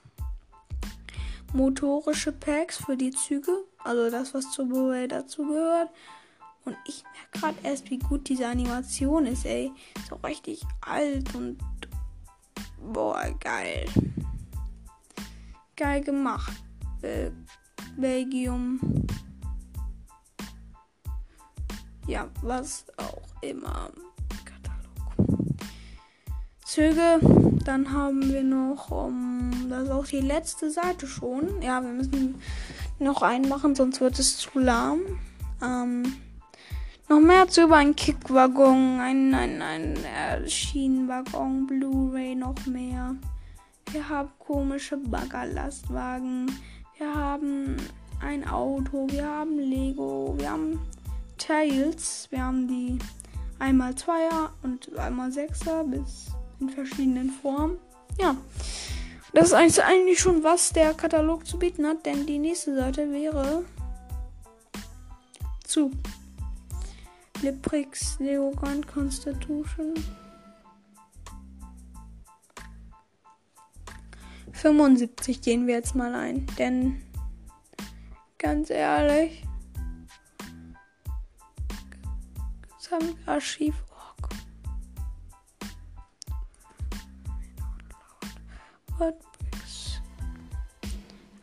Motorische 1.54 2.32
Packs 2.32 2.78
für 2.78 2.98
die 2.98 3.12
Züge, 3.12 3.52
also 3.84 4.10
das, 4.10 4.34
was 4.34 4.52
zur 4.52 4.66
Blu-ray 4.66 5.08
dazu 5.08 5.46
gehört. 5.48 5.90
Und 6.66 6.76
ich 6.86 7.04
merke 7.04 7.40
gerade 7.40 7.58
erst, 7.64 7.90
wie 7.90 8.00
gut 8.00 8.28
diese 8.30 8.48
Animation 8.48 9.26
ist, 9.26 9.46
ey. 9.46 9.72
Auch 10.12 10.24
richtig 10.24 10.62
alt 10.82 11.34
und. 11.36 11.58
Boah, 12.80 13.24
geil 13.40 13.86
geil 15.84 16.02
gemacht. 16.02 16.64
Be 17.02 17.32
Belgium. 17.98 18.80
Ja, 22.08 22.30
was 22.42 22.86
auch 22.98 23.22
immer. 23.42 23.92
Züge. 26.74 27.20
Dann 27.66 27.92
haben 27.92 28.34
wir 28.34 28.44
noch, 28.44 28.90
um, 28.90 29.52
das 29.70 29.84
ist 29.84 29.92
auch 29.92 30.08
die 30.08 30.22
letzte 30.22 30.72
Seite 30.72 31.06
schon. 31.06 31.62
Ja, 31.62 31.84
wir 31.84 31.92
müssen 31.92 32.42
noch 32.98 33.22
einen 33.22 33.48
machen, 33.48 33.76
sonst 33.76 34.02
wird 34.02 34.18
es 34.18 34.38
zu 34.38 34.58
lahm. 34.58 35.02
Ähm, 35.62 36.16
noch 37.10 37.20
mehr 37.20 37.48
zu 37.48 37.66
über 37.66 37.76
einen 37.76 37.96
Kickwaggon, 37.96 39.00
ein, 39.00 39.36
ein, 39.36 39.62
ein, 39.62 39.98
ein 40.04 40.50
Schienenwaggon, 40.50 41.68
Blu-ray, 41.68 42.34
noch 42.34 42.66
mehr. 42.66 43.18
Wir 43.92 44.10
haben 44.10 44.30
komische 44.40 44.98
Baggerlastwagen. 44.98 46.52
Wir 46.98 47.14
haben 47.14 47.78
ein 48.20 48.48
Auto. 48.48 49.06
Wir 49.12 49.28
haben 49.28 49.60
Lego. 49.60 50.34
Wir 50.40 50.50
haben 50.50 50.80
Tails. 51.38 52.28
Wir 52.32 52.44
haben 52.44 52.68
die 52.68 52.98
einmal 53.60 53.94
Zweier 53.94 54.52
und 54.64 54.98
einmal 54.98 55.32
Sechser 55.32 55.84
bis 55.84 56.34
in 56.60 56.70
verschiedenen 56.70 57.30
Formen. 57.30 57.78
Ja. 58.20 58.36
Das 59.34 59.52
ist 59.52 59.80
eigentlich 59.80 60.20
schon, 60.20 60.44
was 60.44 60.74
der 60.74 60.94
Katalog 60.94 61.48
zu 61.48 61.58
bieten 61.58 61.88
hat, 61.88 62.06
denn 62.06 62.28
die 62.28 62.38
nächste 62.38 62.76
Seite 62.76 63.12
wäre 63.12 63.66
zu 65.66 65.90
Liprix 67.42 68.20
Lego 68.20 68.52
Grand 68.52 68.88
Constitution. 68.88 69.96
75 74.52 75.42
gehen 75.42 75.66
wir 75.66 75.76
jetzt 75.76 75.96
mal 75.96 76.14
ein, 76.14 76.46
denn 76.60 77.02
ganz 78.38 78.70
ehrlich, 78.70 79.44
Archiv. 83.26 83.74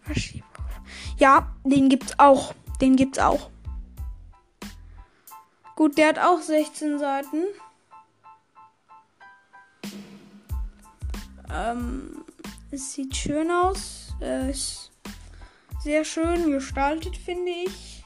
Archiv. 0.08 0.44
Ja, 1.18 1.54
den 1.64 1.88
gibt's 1.88 2.18
auch. 2.18 2.54
Den 2.80 2.96
gibt's 2.96 3.18
auch. 3.18 3.50
Gut, 5.76 5.98
der 5.98 6.08
hat 6.08 6.18
auch 6.18 6.40
16 6.40 6.98
Seiten. 6.98 7.44
Ähm, 11.52 12.24
es 12.70 12.92
sieht 12.92 13.16
schön 13.16 13.50
aus. 13.50 14.14
Äh, 14.20 14.50
ist 14.50 14.92
sehr 15.82 16.04
schön 16.04 16.50
gestaltet, 16.50 17.16
finde 17.16 17.50
ich. 17.50 18.04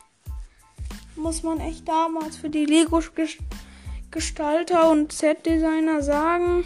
Muss 1.16 1.42
man 1.42 1.58
echt 1.60 1.88
damals 1.88 2.36
für 2.36 2.50
die 2.50 2.64
Lego-Gestalter 2.64 4.90
und 4.90 5.12
Set-Designer 5.12 6.02
sagen. 6.02 6.64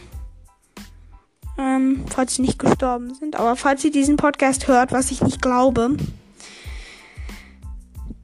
Ähm, 1.58 2.04
falls 2.08 2.36
sie 2.36 2.42
nicht 2.42 2.58
gestorben 2.58 3.14
sind. 3.14 3.36
Aber 3.36 3.56
falls 3.56 3.84
ihr 3.84 3.90
diesen 3.90 4.16
Podcast 4.16 4.68
hört, 4.68 4.92
was 4.92 5.10
ich 5.10 5.22
nicht 5.22 5.42
glaube, 5.42 5.96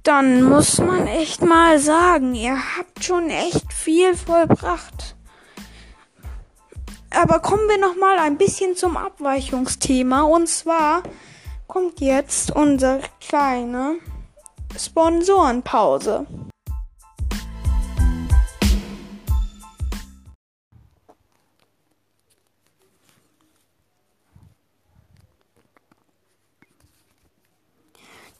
dann 0.05 0.45
muss 0.45 0.79
man 0.79 1.07
echt 1.07 1.43
mal 1.43 1.79
sagen, 1.79 2.35
ihr 2.35 2.57
habt 2.77 3.03
schon 3.03 3.31
echt 3.31 3.73
viel 3.73 4.15
vollbracht. 4.15 5.17
Aber 7.11 7.41
kommen 7.41 7.69
wir 7.69 7.79
noch 7.79 7.97
mal 7.97 8.19
ein 8.19 8.37
bisschen 8.39 8.77
zum 8.77 8.97
Abweichungsthema. 8.97 10.23
Und 10.23 10.49
zwar 10.49 11.03
kommt 11.67 12.01
jetzt 12.01 12.55
unsere 12.55 13.01
kleine 13.21 13.97
Sponsorenpause. 14.77 16.27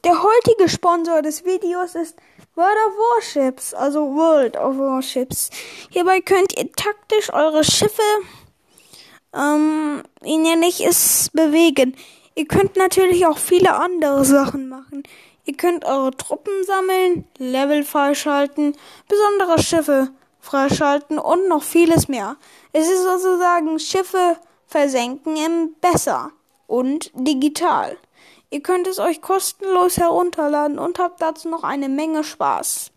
Der 0.05 0.23
heutige 0.23 0.69
Sponsor 0.69 1.23
des 1.23 1.47
Videos 1.47 1.95
ist 1.95 2.17
World 2.57 2.77
of 2.87 2.93
Warships, 2.93 3.73
also 3.73 4.15
World 4.15 4.55
of 4.55 4.77
Warships. 4.77 5.49
Hierbei 5.89 6.21
könnt 6.21 6.55
ihr 6.59 6.71
taktisch 6.73 7.33
eure 7.33 7.65
Schiffe 7.65 8.03
ähm, 9.35 10.03
ähnliches 10.23 11.31
bewegen. 11.33 11.97
Ihr 12.35 12.45
könnt 12.45 12.77
natürlich 12.77 13.27
auch 13.27 13.39
viele 13.39 13.77
andere 13.77 14.27
Sachen 14.27 14.69
machen. 14.69 15.05
Ihr 15.47 15.57
könnt 15.57 15.87
eure 15.87 16.11
Truppen 16.15 16.53
sammeln, 16.65 17.27
Level 17.39 17.83
freischalten, 17.83 18.77
besondere 19.09 19.63
Schiffe 19.63 20.11
freischalten 20.39 21.19
und 21.19 21.49
noch 21.49 21.63
vieles 21.63 22.09
mehr. 22.09 22.37
Es 22.73 22.91
ist 22.91 23.05
sozusagen 23.05 23.79
Schiffe 23.79 24.37
versenken 24.67 25.37
im 25.37 25.75
Besser 25.81 26.31
und 26.67 27.11
digital. 27.15 27.97
Ihr 28.55 28.61
könnt 28.61 28.87
es 28.87 29.01
euch 29.01 29.21
kostenlos 29.21 29.97
herunterladen 29.97 30.79
und 30.79 31.01
habt 31.01 31.21
dazu 31.21 31.49
noch 31.49 31.65
eine 31.65 31.89
Menge 31.89 32.23
Spaß. 32.23 32.93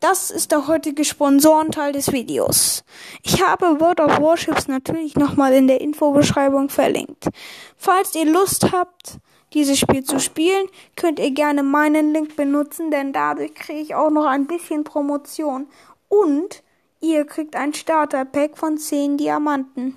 Das 0.00 0.32
ist 0.32 0.50
der 0.50 0.66
heutige 0.66 1.04
Sponsorenteil 1.04 1.92
des 1.92 2.10
Videos. 2.10 2.82
Ich 3.22 3.40
habe 3.46 3.78
World 3.78 4.00
of 4.00 4.20
Warships 4.20 4.66
natürlich 4.66 5.14
nochmal 5.14 5.52
in 5.52 5.68
der 5.68 5.80
Infobeschreibung 5.80 6.68
verlinkt. 6.68 7.28
Falls 7.76 8.16
ihr 8.16 8.24
Lust 8.24 8.72
habt, 8.72 9.18
dieses 9.54 9.78
Spiel 9.78 10.02
zu 10.02 10.18
spielen, 10.18 10.66
könnt 10.96 11.20
ihr 11.20 11.30
gerne 11.30 11.62
meinen 11.62 12.12
Link 12.12 12.34
benutzen, 12.34 12.90
denn 12.90 13.12
dadurch 13.12 13.54
kriege 13.54 13.78
ich 13.78 13.94
auch 13.94 14.10
noch 14.10 14.26
ein 14.26 14.48
bisschen 14.48 14.82
Promotion. 14.82 15.68
Und 16.08 16.64
ihr 17.00 17.24
kriegt 17.24 17.54
ein 17.54 17.72
Starter-Pack 17.72 18.58
von 18.58 18.78
10 18.78 19.16
Diamanten. 19.16 19.96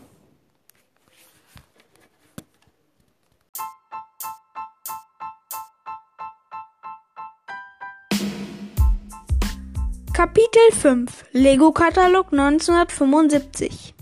Kapitel 10.19 10.73
5 10.73 11.27
Lego-Katalog 11.32 12.34
1975 12.34 13.93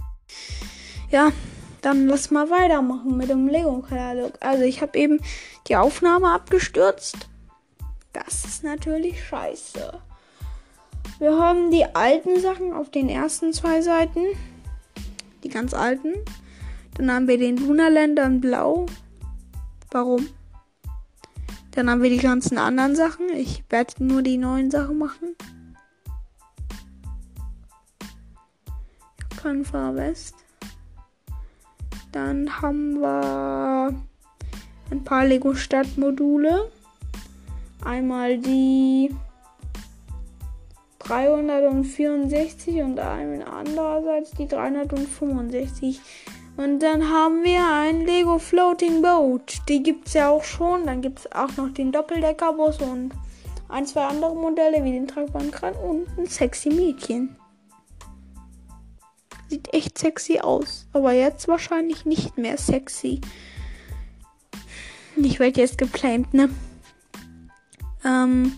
Ja, 1.11 1.31
dann 1.83 2.07
lass 2.07 2.31
mal 2.31 2.49
weitermachen 2.49 3.15
mit 3.17 3.29
dem 3.29 3.47
Lego-Katalog. 3.47 4.33
Also 4.39 4.63
ich 4.63 4.81
habe 4.81 4.97
eben 4.97 5.19
die 5.67 5.75
Aufnahme 5.75 6.31
abgestürzt. 6.31 7.29
Das 8.13 8.45
ist 8.45 8.63
natürlich 8.63 9.23
scheiße. 9.27 9.93
Wir 11.19 11.37
haben 11.37 11.69
die 11.69 11.85
alten 11.85 12.39
Sachen 12.39 12.73
auf 12.73 12.89
den 12.89 13.09
ersten 13.09 13.53
zwei 13.53 13.83
Seiten. 13.83 14.25
Die 15.43 15.49
ganz 15.49 15.75
alten. 15.75 16.15
Dann 16.95 17.13
haben 17.13 17.27
wir 17.27 17.37
den 17.37 17.57
Lunaländer 17.57 18.25
in 18.25 18.41
Blau. 18.41 18.87
Warum? 19.91 20.27
Dann 21.75 21.91
haben 21.91 22.01
wir 22.01 22.09
die 22.09 22.17
ganzen 22.17 22.57
anderen 22.57 22.95
Sachen. 22.95 23.29
Ich 23.35 23.63
werde 23.69 24.03
nur 24.03 24.23
die 24.23 24.37
neuen 24.37 24.71
Sachen 24.71 24.97
machen. 24.97 25.35
Japan 29.47 29.63
Far 29.63 29.95
West. 29.95 30.35
Dann 32.11 32.61
haben 32.61 32.99
wir 32.99 33.95
ein 34.91 35.03
paar 35.05 35.25
Lego 35.25 35.53
Stadtmodule. 35.53 36.69
Einmal 37.85 38.39
die 38.39 39.15
364 40.99 42.81
und 42.81 42.99
andererseits 42.99 44.31
die 44.31 44.49
365. 44.49 46.01
Und 46.57 46.79
dann 46.79 47.09
haben 47.09 47.45
wir 47.45 47.65
ein 47.71 48.05
Lego 48.05 48.39
Floating 48.39 49.01
Boat. 49.01 49.61
Die 49.69 49.81
gibt 49.81 50.07
es 50.07 50.15
ja 50.15 50.27
auch 50.27 50.43
schon. 50.43 50.85
Dann 50.85 51.01
gibt 51.01 51.19
es 51.19 51.31
auch 51.31 51.55
noch 51.55 51.69
den 51.69 51.93
Doppeldeckerbus 51.93 52.81
und 52.81 53.11
ein, 53.69 53.85
zwei 53.85 54.07
andere 54.07 54.35
Modelle 54.35 54.83
wie 54.83 54.91
den 54.91 55.07
tragbaren 55.07 55.51
und 55.75 56.05
ein 56.17 56.25
sexy 56.25 56.69
Mädchen. 56.69 57.36
Sieht 59.49 59.73
echt 59.73 59.97
sexy 59.97 60.39
aus. 60.39 60.87
Aber 60.93 61.13
jetzt 61.13 61.47
wahrscheinlich 61.47 62.05
nicht 62.05 62.37
mehr 62.37 62.57
sexy. 62.57 63.21
Ich 65.15 65.39
werde 65.39 65.61
jetzt 65.61 65.77
geplant, 65.77 66.33
ne? 66.33 66.49
Ähm, 68.05 68.57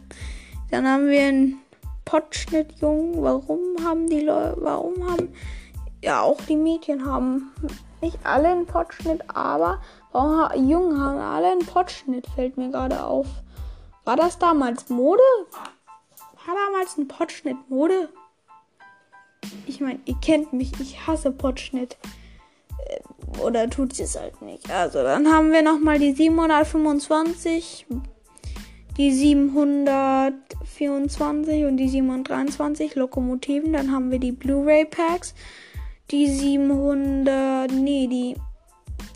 dann 0.72 0.88
haben 0.88 1.08
wir 1.08 1.22
einen 1.22 1.60
Potschnittjungen. 2.06 3.22
Warum 3.22 3.60
haben 3.84 4.10
die 4.10 4.22
Leute, 4.22 4.58
warum 4.60 5.10
haben, 5.10 5.34
ja, 6.04 6.22
auch 6.22 6.42
die 6.42 6.58
Mädchen 6.58 7.06
haben 7.06 7.52
nicht 8.02 8.18
alle 8.24 8.50
einen 8.50 8.66
Potschnitt, 8.66 9.22
aber 9.30 9.82
warum 10.12 10.70
Jungen 10.70 11.00
haben 11.00 11.20
alle 11.20 11.52
einen 11.52 11.66
Potschnitt, 11.66 12.28
fällt 12.36 12.58
mir 12.58 12.70
gerade 12.70 13.04
auf. 13.04 13.28
War 14.06 14.16
das 14.16 14.40
damals 14.40 14.90
Mode? 14.90 15.22
War 15.52 16.56
damals 16.68 16.98
ein 16.98 17.08
Potschnitt 17.08 17.58
Mode? 17.70 18.10
Ich 19.68 19.82
meine, 19.82 20.00
ihr 20.06 20.16
kennt 20.22 20.54
mich, 20.54 20.72
ich 20.80 21.08
hasse 21.08 21.32
Potschnitt. 21.32 21.98
Äh, 22.88 23.00
oder 23.40 23.70
tut 23.70 23.94
sie 23.94 24.04
es 24.04 24.20
halt 24.20 24.42
nicht. 24.42 24.70
Also, 24.72 25.04
dann 25.04 25.32
haben 25.32 25.52
wir 25.52 25.62
nochmal 25.62 26.00
die 26.00 26.14
725, 26.14 27.86
die 28.98 29.14
724 29.14 31.66
und 31.66 31.78
die 31.78 31.88
723 31.88 32.96
Lokomotiven. 32.96 33.74
Dann 33.74 33.92
haben 33.92 34.10
wir 34.12 34.18
die 34.20 34.32
Blu-ray 34.32 34.86
Packs, 34.86 35.36
die 36.12 36.28
700, 36.28 37.72
nee, 37.72 38.08
die, 38.08 38.36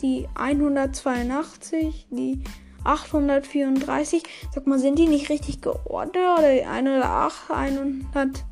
die 0.00 0.28
182, 0.34 2.06
die 2.10 2.42
834. 2.84 4.22
Sag 4.54 4.66
mal, 4.66 4.78
sind 4.78 4.98
die 4.98 5.08
nicht 5.08 5.28
richtig 5.30 5.60
geordnet? 5.60 6.22
Oder 6.38 6.54
die 6.54 6.64
108, 6.64 7.50
100. 7.50 8.44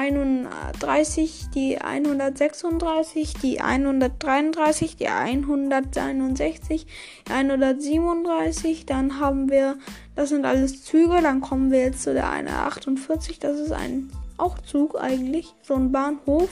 31, 0.00 1.50
die 1.54 1.78
136, 1.78 3.34
die 3.34 3.60
133, 3.60 4.96
die 4.96 5.08
161, 5.08 6.86
die 7.28 7.32
137. 7.32 8.86
Dann 8.86 9.20
haben 9.20 9.50
wir, 9.50 9.76
das 10.16 10.30
sind 10.30 10.46
alles 10.46 10.84
Züge. 10.84 11.20
Dann 11.22 11.40
kommen 11.40 11.70
wir 11.70 11.80
jetzt 11.80 12.02
zu 12.02 12.14
der 12.14 12.30
148. 12.30 13.38
Das 13.40 13.58
ist 13.58 13.72
ein 13.72 14.10
auch 14.38 14.58
Zug 14.58 14.98
eigentlich, 14.98 15.54
so 15.62 15.74
ein 15.74 15.92
Bahnhof. 15.92 16.48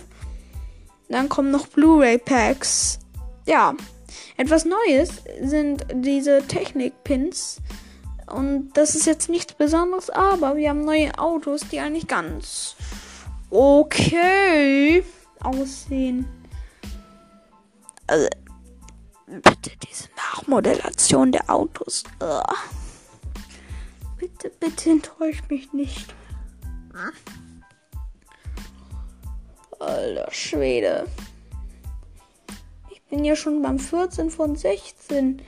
Dann 1.09 1.31
kommen 1.31 1.51
noch 1.51 1.69
Blu-ray-Packs. 1.69 2.99
Ja, 3.47 3.75
etwas 4.37 4.67
Neues 4.67 5.23
sind 5.43 5.87
diese 5.95 6.47
Technik-Pins. 6.47 7.63
Und 8.27 8.73
das 8.75 8.95
ist 8.95 9.07
jetzt 9.07 9.31
nichts 9.31 9.55
Besonderes, 9.55 10.11
aber 10.11 10.57
wir 10.57 10.69
haben 10.69 10.85
neue 10.85 11.19
Autos, 11.19 11.63
die 11.71 11.81
eigentlich 11.81 12.09
ganz 12.09 12.77
okay 13.51 15.05
aussehen. 15.41 16.27
Also, 18.07 18.29
bitte 19.27 19.71
diese 19.87 20.09
Nachmodellation 20.17 21.33
der 21.33 21.49
Autos. 21.51 22.05
Ugh. 22.23 22.43
Bitte, 24.19 24.51
bitte 24.59 24.91
enttäuscht 24.91 25.45
mich 25.49 25.73
nicht. 25.73 26.15
Alter 29.79 30.33
Schwede. 30.33 31.07
Ich 32.91 33.03
bin 33.03 33.25
ja 33.25 33.37
schon 33.37 33.63
beim 33.63 33.79
14 33.79 34.31
von 34.31 34.57
16. 34.57 35.43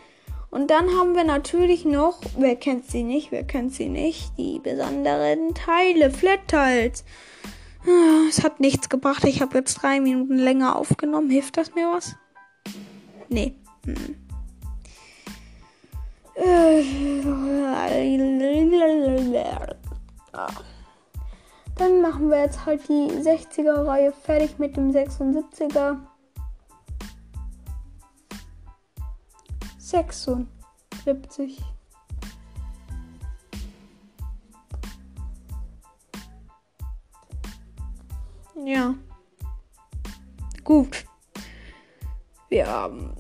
Und 0.51 0.71
dann 0.71 0.89
haben 0.91 1.15
wir 1.15 1.25
natürlich 1.25 1.85
noch, 1.85 2.21
wer 2.37 2.57
kennt 2.57 2.91
sie 2.91 3.03
nicht, 3.03 3.31
wer 3.33 3.45
kennt 3.45 3.75
sie 3.75 3.89
nicht, 3.89 4.33
die 4.37 4.59
besonderen 4.59 5.55
Teile, 5.55 6.11
Flat 6.11 6.49
Tiles. 6.49 7.05
Es 8.29 8.45
hat 8.45 8.61
nichts 8.61 8.89
gebracht. 8.89 9.25
Ich 9.25 9.41
habe 9.41 9.59
jetzt 9.59 9.83
drei 9.83 10.01
Minuten 10.01 10.37
länger 10.37 10.77
aufgenommen. 10.77 11.31
Hilft 11.31 11.57
das 11.57 11.75
mir 11.75 11.89
was? 11.91 12.17
Nee. 13.29 13.55
Hm. 13.85 14.17
Dann 21.77 22.03
machen 22.03 22.29
wir 22.31 22.41
jetzt 22.41 22.65
halt 22.67 22.87
die 22.89 23.09
60er 23.11 23.87
Reihe 23.87 24.13
fertig 24.13 24.59
mit 24.59 24.77
dem 24.77 24.91
76er. 24.91 25.99
76. 29.79 31.63
Ja. 38.65 38.95
Gut. 40.65 41.05
Wir 42.49 42.67
haben 42.67 43.15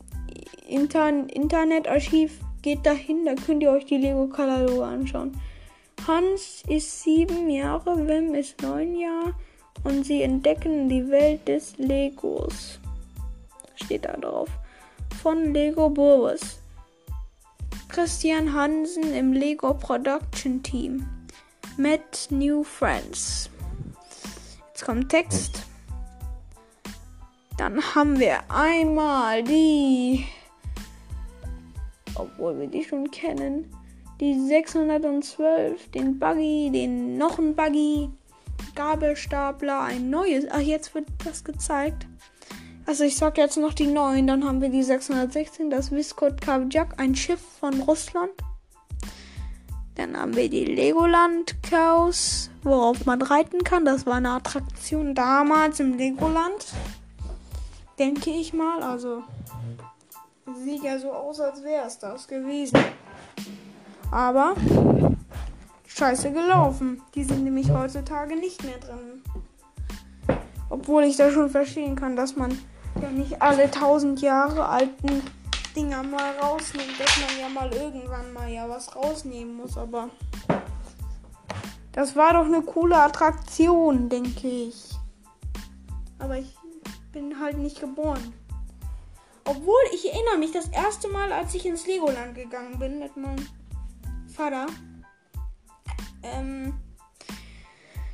Intern 0.66 1.28
Internetarchiv. 1.28 2.40
Geht 2.62 2.84
dahin, 2.84 3.24
da 3.24 3.34
könnt 3.34 3.62
ihr 3.62 3.70
euch 3.70 3.86
die 3.86 3.96
Lego-Kataloge 3.96 4.84
anschauen. 4.84 5.40
Hans 6.06 6.62
ist 6.68 7.02
sieben 7.02 7.48
Jahre, 7.48 8.06
Wim 8.06 8.34
ist 8.34 8.60
neun 8.60 8.96
Jahre 8.96 9.34
und 9.84 10.04
sie 10.04 10.22
entdecken 10.22 10.88
die 10.88 11.08
Welt 11.08 11.48
des 11.48 11.78
Legos. 11.78 12.78
Steht 13.76 14.04
da 14.04 14.12
drauf. 14.12 14.48
Von 15.22 15.54
Lego 15.54 15.88
Burwes. 15.88 16.60
Christian 17.88 18.52
Hansen 18.52 19.14
im 19.14 19.32
Lego 19.32 19.72
Production 19.74 20.62
Team. 20.62 21.08
Met 21.76 22.28
New 22.30 22.62
Friends. 22.62 23.50
Jetzt 24.80 24.86
kommt 24.86 25.10
Text. 25.10 25.66
Dann 27.58 27.82
haben 27.94 28.18
wir 28.18 28.38
einmal 28.48 29.42
die, 29.42 30.24
obwohl 32.14 32.60
wir 32.60 32.66
die 32.66 32.82
schon 32.82 33.10
kennen, 33.10 33.70
die 34.22 34.40
612, 34.40 35.90
den 35.90 36.18
Buggy, 36.18 36.70
den 36.72 37.18
noch 37.18 37.38
ein 37.38 37.54
Buggy, 37.54 38.08
Gabelstapler, 38.74 39.82
ein 39.82 40.08
neues. 40.08 40.46
Ach, 40.50 40.60
jetzt 40.60 40.94
wird 40.94 41.08
das 41.26 41.44
gezeigt. 41.44 42.06
Also 42.86 43.04
ich 43.04 43.18
sag 43.18 43.36
jetzt 43.36 43.58
noch 43.58 43.74
die 43.74 43.86
neuen. 43.86 44.28
Dann 44.28 44.46
haben 44.46 44.62
wir 44.62 44.70
die 44.70 44.82
616, 44.82 45.68
das 45.68 45.92
Viscot 45.92 46.40
Kavjak, 46.40 46.98
ein 46.98 47.14
Schiff 47.14 47.42
von 47.60 47.82
Russland. 47.82 48.32
Dann 49.96 50.16
haben 50.16 50.36
wir 50.36 50.48
die 50.48 50.64
Legoland 50.64 51.56
Chaos, 51.62 52.50
worauf 52.62 53.06
man 53.06 53.22
reiten 53.22 53.64
kann. 53.64 53.84
Das 53.84 54.06
war 54.06 54.14
eine 54.14 54.30
Attraktion 54.30 55.14
damals 55.14 55.80
im 55.80 55.96
Legoland. 55.96 56.66
Denke 57.98 58.30
ich 58.30 58.52
mal. 58.52 58.82
Also 58.82 59.22
sieht 60.64 60.82
ja 60.82 60.98
so 60.98 61.12
aus, 61.12 61.40
als 61.40 61.62
wäre 61.62 61.86
es 61.86 61.98
das 61.98 62.26
gewesen. 62.26 62.78
Aber 64.10 64.54
scheiße 65.86 66.32
gelaufen. 66.32 67.02
Die 67.14 67.24
sind 67.24 67.44
nämlich 67.44 67.70
heutzutage 67.70 68.36
nicht 68.36 68.64
mehr 68.64 68.78
drin. 68.78 69.22
Obwohl 70.70 71.04
ich 71.04 71.16
da 71.16 71.30
schon 71.30 71.50
verstehen 71.50 71.96
kann, 71.96 72.16
dass 72.16 72.36
man 72.36 72.56
ja 73.02 73.10
nicht 73.10 73.42
alle 73.42 73.70
tausend 73.70 74.22
Jahre 74.22 74.66
alten 74.66 75.22
Dinger 75.74 76.02
mal 76.02 76.36
rausnehmen, 76.38 76.94
dass 76.98 77.16
man 77.18 77.40
ja 77.40 77.48
mal 77.48 77.72
irgendwann 77.72 78.32
mal 78.32 78.48
ja 78.48 78.68
was 78.68 78.94
rausnehmen 78.94 79.56
muss, 79.56 79.76
aber 79.76 80.10
das 81.92 82.16
war 82.16 82.34
doch 82.34 82.46
eine 82.46 82.62
coole 82.62 82.96
Attraktion, 82.96 84.08
denke 84.08 84.48
ich. 84.48 84.90
Aber 86.18 86.38
ich 86.38 86.54
bin 87.12 87.40
halt 87.40 87.58
nicht 87.58 87.80
geboren. 87.80 88.32
Obwohl, 89.44 89.80
ich 89.92 90.12
erinnere 90.12 90.38
mich, 90.38 90.52
das 90.52 90.68
erste 90.68 91.08
Mal, 91.08 91.32
als 91.32 91.54
ich 91.54 91.66
ins 91.66 91.86
Legoland 91.86 92.34
gegangen 92.34 92.78
bin 92.78 92.98
mit 92.98 93.16
meinem 93.16 93.46
Vater, 94.32 94.66
Ähm, 96.22 96.74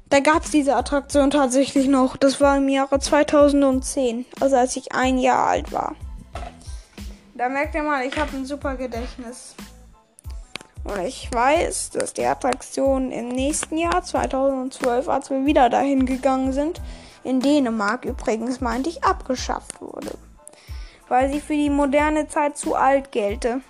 da 0.09 0.21
gab 0.21 0.45
es 0.45 0.53
diese 0.53 0.77
Attraktion 0.77 1.31
tatsächlich 1.31 1.89
noch. 1.89 2.17
Das 2.17 2.41
war 2.41 2.57
im 2.57 2.69
Jahre 2.69 3.01
2010, 3.01 4.25
also 4.41 4.57
als 4.57 4.77
ich 4.77 4.93
ein 4.93 5.19
Jahr 5.19 5.47
alt 5.47 5.73
war. 5.73 5.97
Da 7.37 7.51
merkt 7.51 7.75
ihr 7.75 7.83
mal, 7.83 8.07
ich 8.07 8.17
habe 8.17 8.35
ein 8.35 8.47
super 8.47 8.77
Gedächtnis. 8.77 9.55
Und 10.85 11.01
ich 11.01 11.29
weiß, 11.31 11.91
dass 11.91 12.15
die 12.15 12.25
Attraktion 12.25 13.13
im 13.13 13.29
nächsten 13.29 13.77
Jahr, 13.77 14.03
2012, 14.03 15.07
als 15.07 15.29
wir 15.29 15.45
wieder 15.45 15.69
dahin 15.69 16.07
gegangen 16.07 16.55
sind, 16.55 16.81
in 17.25 17.41
Dänemark 17.41 18.07
übrigens, 18.07 18.63
meinte 18.63 18.89
ich, 18.89 19.05
abgeschafft 19.05 19.83
wurde. 19.83 20.13
Weil 21.09 21.31
sie 21.31 21.41
für 21.41 21.53
die 21.53 21.69
moderne 21.69 22.27
Zeit 22.27 22.57
zu 22.57 22.75
alt 22.75 23.13
gelte. 23.13 23.61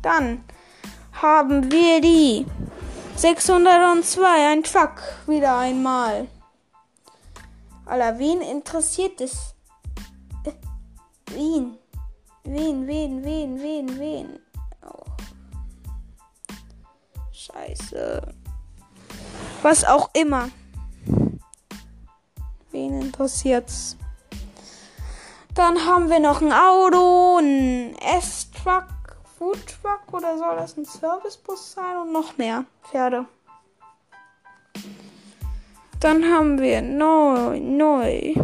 Dann 0.00 0.42
haben 1.20 1.70
wir 1.70 2.00
die 2.00 2.46
602, 3.16 4.52
ein 4.52 4.62
Truck, 4.62 5.02
wieder 5.26 5.58
einmal. 5.58 6.28
Aller, 7.84 8.18
wen 8.18 8.40
interessiert 8.40 9.20
es? 9.20 9.54
Äh, 10.44 10.52
wen? 12.46 12.86
Wen, 12.86 13.24
wen, 13.24 13.60
wen, 13.60 13.98
wen? 13.98 14.38
Oh. 14.82 15.04
Scheiße. 17.32 18.34
Was 19.62 19.84
auch 19.84 20.10
immer. 20.14 20.48
Wen 22.70 23.00
interessiert's? 23.00 23.96
Dann 25.54 25.86
haben 25.86 26.10
wir 26.10 26.20
noch 26.20 26.42
ein 26.42 26.52
Auto, 26.52 27.38
ein 27.38 27.96
S-Truck, 28.18 28.84
Food 29.38 29.58
Truck 29.66 30.12
oder 30.12 30.36
soll 30.36 30.56
das 30.56 30.76
ein 30.76 30.84
Servicebus 30.84 31.72
sein 31.72 31.96
und 31.96 32.12
noch 32.12 32.36
mehr 32.36 32.64
Pferde. 32.82 33.24
Dann 36.00 36.24
haben 36.24 36.58
wir 36.58 36.82
neu, 36.82 37.58
neu 37.58 38.34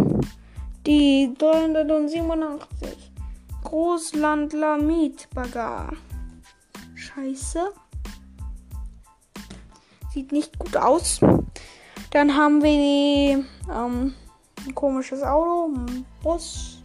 die 0.87 1.35
387 1.39 3.12
Großlandler 3.73 4.77
Mietbagger. 4.77 5.95
Scheiße. 6.95 7.73
Sieht 10.13 10.31
nicht 10.31 10.59
gut 10.59 10.77
aus. 10.77 11.21
Dann 12.11 12.37
haben 12.37 12.63
wir 12.63 12.71
ähm, 12.71 14.15
ein 14.67 14.75
komisches 14.75 15.23
Auto, 15.23 15.73
ein 15.75 16.05
Bus. 16.23 16.83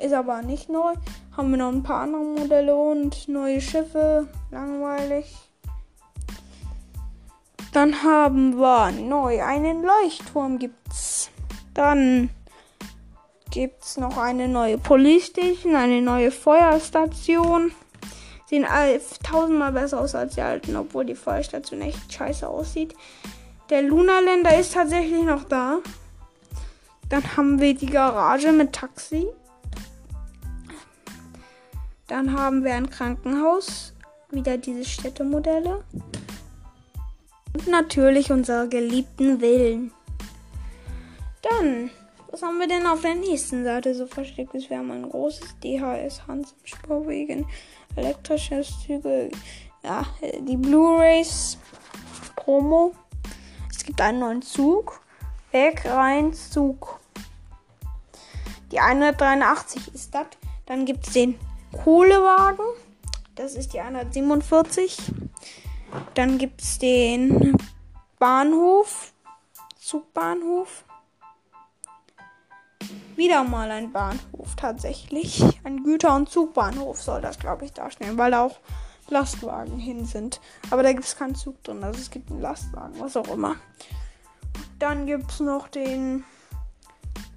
Ist 0.00 0.12
aber 0.14 0.42
nicht 0.42 0.68
neu. 0.68 0.94
Haben 1.36 1.50
wir 1.50 1.58
noch 1.58 1.72
ein 1.72 1.82
paar 1.82 2.02
andere 2.02 2.22
Modelle 2.22 2.76
und 2.76 3.26
neue 3.26 3.60
Schiffe. 3.60 4.28
Langweilig. 4.52 5.36
Dann 7.72 8.04
haben 8.04 8.56
wir 8.56 8.92
neu 8.92 9.42
einen 9.42 9.82
Leuchtturm 9.82 10.60
gibt's. 10.60 11.28
Dann 11.74 12.30
gibt 13.50 13.84
es 13.84 13.96
noch 13.96 14.16
eine 14.16 14.48
neue 14.48 14.78
Police 14.78 15.26
Station, 15.26 15.74
eine 15.74 16.00
neue 16.00 16.30
Feuerstation. 16.30 17.72
Sehen 18.46 18.66
tausendmal 19.22 19.72
besser 19.72 20.00
aus 20.00 20.14
als 20.14 20.34
die 20.34 20.40
alten, 20.40 20.76
obwohl 20.76 21.04
die 21.04 21.14
Feuerstation 21.14 21.80
echt 21.82 22.12
scheiße 22.12 22.48
aussieht. 22.48 22.94
Der 23.70 23.82
Lunaländer 23.82 24.58
ist 24.58 24.74
tatsächlich 24.74 25.22
noch 25.22 25.44
da. 25.44 25.78
Dann 27.08 27.36
haben 27.36 27.60
wir 27.60 27.74
die 27.74 27.86
Garage 27.86 28.52
mit 28.52 28.72
Taxi. 28.72 29.26
Dann 32.08 32.36
haben 32.36 32.64
wir 32.64 32.74
ein 32.74 32.90
Krankenhaus. 32.90 33.92
Wieder 34.30 34.58
diese 34.58 34.84
Städtemodelle. 34.84 35.84
Und 37.52 37.66
natürlich 37.68 38.32
unsere 38.32 38.68
geliebten 38.68 39.40
Villen. 39.40 39.92
Dann 41.42 41.90
was 42.30 42.42
haben 42.42 42.58
wir 42.58 42.68
denn 42.68 42.86
auf 42.86 43.00
der 43.00 43.16
nächsten 43.16 43.64
Seite 43.64 43.94
so 43.94 44.06
versteckt? 44.06 44.54
Wir 44.54 44.78
haben 44.78 44.90
ein 44.90 45.08
großes 45.08 45.56
DHS 45.64 46.26
Hans 46.28 46.52
im 46.52 46.66
Sporwegen, 46.66 47.46
elektrische 47.96 48.62
Züge, 48.62 49.30
ja, 49.82 50.06
die 50.40 50.56
Blu-rays 50.56 51.58
Promo. 52.36 52.94
Es 53.68 53.84
gibt 53.84 54.00
einen 54.00 54.20
neuen 54.20 54.42
Zug, 54.42 55.00
Weg 55.50 55.84
rein 55.84 56.32
Zug. 56.32 57.00
Die 58.70 58.78
183 58.78 59.92
ist 59.94 60.14
das. 60.14 60.26
Dann 60.66 60.84
gibt 60.84 61.08
es 61.08 61.12
den 61.14 61.36
Kohlewagen. 61.82 62.64
Das 63.34 63.54
ist 63.54 63.72
die 63.72 63.80
147. 63.80 64.98
Dann 66.14 66.38
gibt 66.38 66.62
es 66.62 66.78
den 66.78 67.56
Bahnhof. 68.20 69.12
Zugbahnhof 69.76 70.84
wieder 73.20 73.44
mal 73.44 73.70
ein 73.70 73.92
Bahnhof 73.92 74.56
tatsächlich. 74.56 75.44
Ein 75.62 75.84
Güter- 75.84 76.16
und 76.16 76.30
Zugbahnhof 76.30 77.02
soll 77.02 77.20
das, 77.20 77.38
glaube 77.38 77.66
ich, 77.66 77.72
darstellen, 77.74 78.16
weil 78.16 78.30
da 78.30 78.46
auch 78.46 78.56
Lastwagen 79.10 79.78
hin 79.78 80.06
sind. 80.06 80.40
Aber 80.70 80.82
da 80.82 80.92
gibt 80.92 81.04
es 81.04 81.18
keinen 81.18 81.34
Zug 81.34 81.62
drin, 81.62 81.84
also 81.84 82.00
es 82.00 82.10
gibt 82.10 82.30
einen 82.30 82.40
Lastwagen, 82.40 82.98
was 82.98 83.18
auch 83.18 83.28
immer. 83.28 83.56
Dann 84.78 85.04
gibt 85.04 85.30
es 85.30 85.40
noch 85.40 85.68
den 85.68 86.24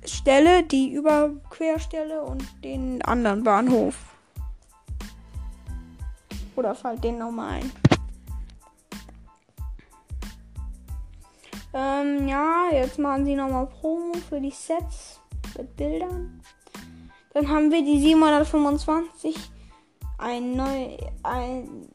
Stelle, 0.05 0.63
die 0.63 0.93
Überquerstelle 0.93 2.21
und 2.21 2.45
den 2.63 3.01
anderen 3.01 3.43
Bahnhof. 3.43 3.95
Oder 6.55 6.75
fällt 6.75 7.03
den 7.03 7.17
nochmal 7.17 7.55
ein. 7.55 7.71
Ähm, 11.73 12.27
ja, 12.29 12.67
jetzt 12.71 12.99
machen 12.99 13.25
sie 13.25 13.35
nochmal 13.35 13.67
Promo 13.67 14.13
für 14.29 14.39
die 14.39 14.51
Sets 14.51 15.19
mit 15.57 15.75
Bildern. 15.75 16.41
Dann 17.33 17.49
haben 17.49 17.71
wir 17.71 17.83
die 17.83 17.99
725, 17.99 19.35
ein, 20.19 20.55
neu, 20.55 20.97
ein, 21.23 21.89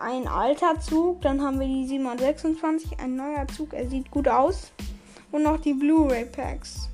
ein 0.00 0.28
alter 0.28 0.78
Zug. 0.80 1.20
Dann 1.22 1.42
haben 1.42 1.58
wir 1.58 1.66
die 1.66 1.86
726, 1.86 3.00
ein 3.00 3.16
neuer 3.16 3.46
Zug. 3.48 3.74
Er 3.74 3.88
sieht 3.88 4.10
gut 4.10 4.28
aus. 4.28 4.72
Und 5.32 5.42
noch 5.42 5.60
die 5.60 5.74
Blu-ray 5.74 6.26
Packs. 6.26 6.88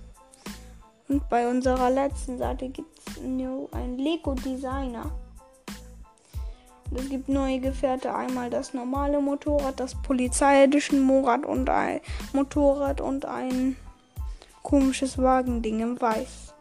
Und 1.09 1.29
bei 1.29 1.49
unserer 1.49 1.91
letzten 1.91 2.39
Seite 2.39 2.69
gibt 2.69 2.99
es 2.99 3.19
ein 3.19 3.99
Lego 3.99 4.35
Designer. 4.35 5.11
Es 6.95 7.09
gibt 7.09 7.29
neue 7.29 7.61
Gefährte. 7.61 8.15
Einmal 8.15 8.51
das 8.51 8.75
normale 8.75 9.21
Motorrad, 9.21 9.79
das 9.79 9.95
Polizeiedition 10.03 11.01
Motorrad 11.01 11.47
und 11.47 11.69
ein 11.69 12.01
Motorrad 12.33 13.01
und 13.01 13.27
ein 13.27 13.77
komisches 14.63 15.19
Wagending 15.19 15.81
im 15.81 16.01
Weiß. 16.01 16.55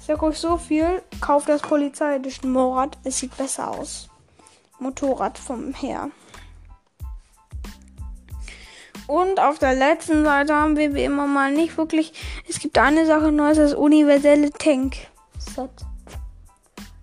Ich 0.00 0.06
sag 0.06 0.22
euch 0.22 0.38
so 0.38 0.56
viel, 0.56 1.02
kauft 1.20 1.48
das 1.48 1.62
Polizeiedition 1.62 2.52
Motorrad, 2.52 2.98
es 3.04 3.18
sieht 3.18 3.36
besser 3.36 3.70
aus. 3.70 4.08
Motorrad 4.78 5.38
vom 5.38 5.74
Her. 5.74 6.10
Und 9.06 9.40
auf 9.40 9.58
der 9.58 9.74
letzten 9.74 10.24
Seite 10.24 10.54
haben 10.54 10.76
wir 10.76 10.94
wie 10.94 11.02
immer 11.02 11.26
mal 11.26 11.52
nicht 11.52 11.76
wirklich. 11.76 12.12
Es 12.48 12.60
gibt 12.60 12.78
eine 12.78 13.06
Sache 13.06 13.32
Neues, 13.32 13.58
das 13.58 13.74
universelle 13.74 14.50
Tank-Set. 14.52 15.70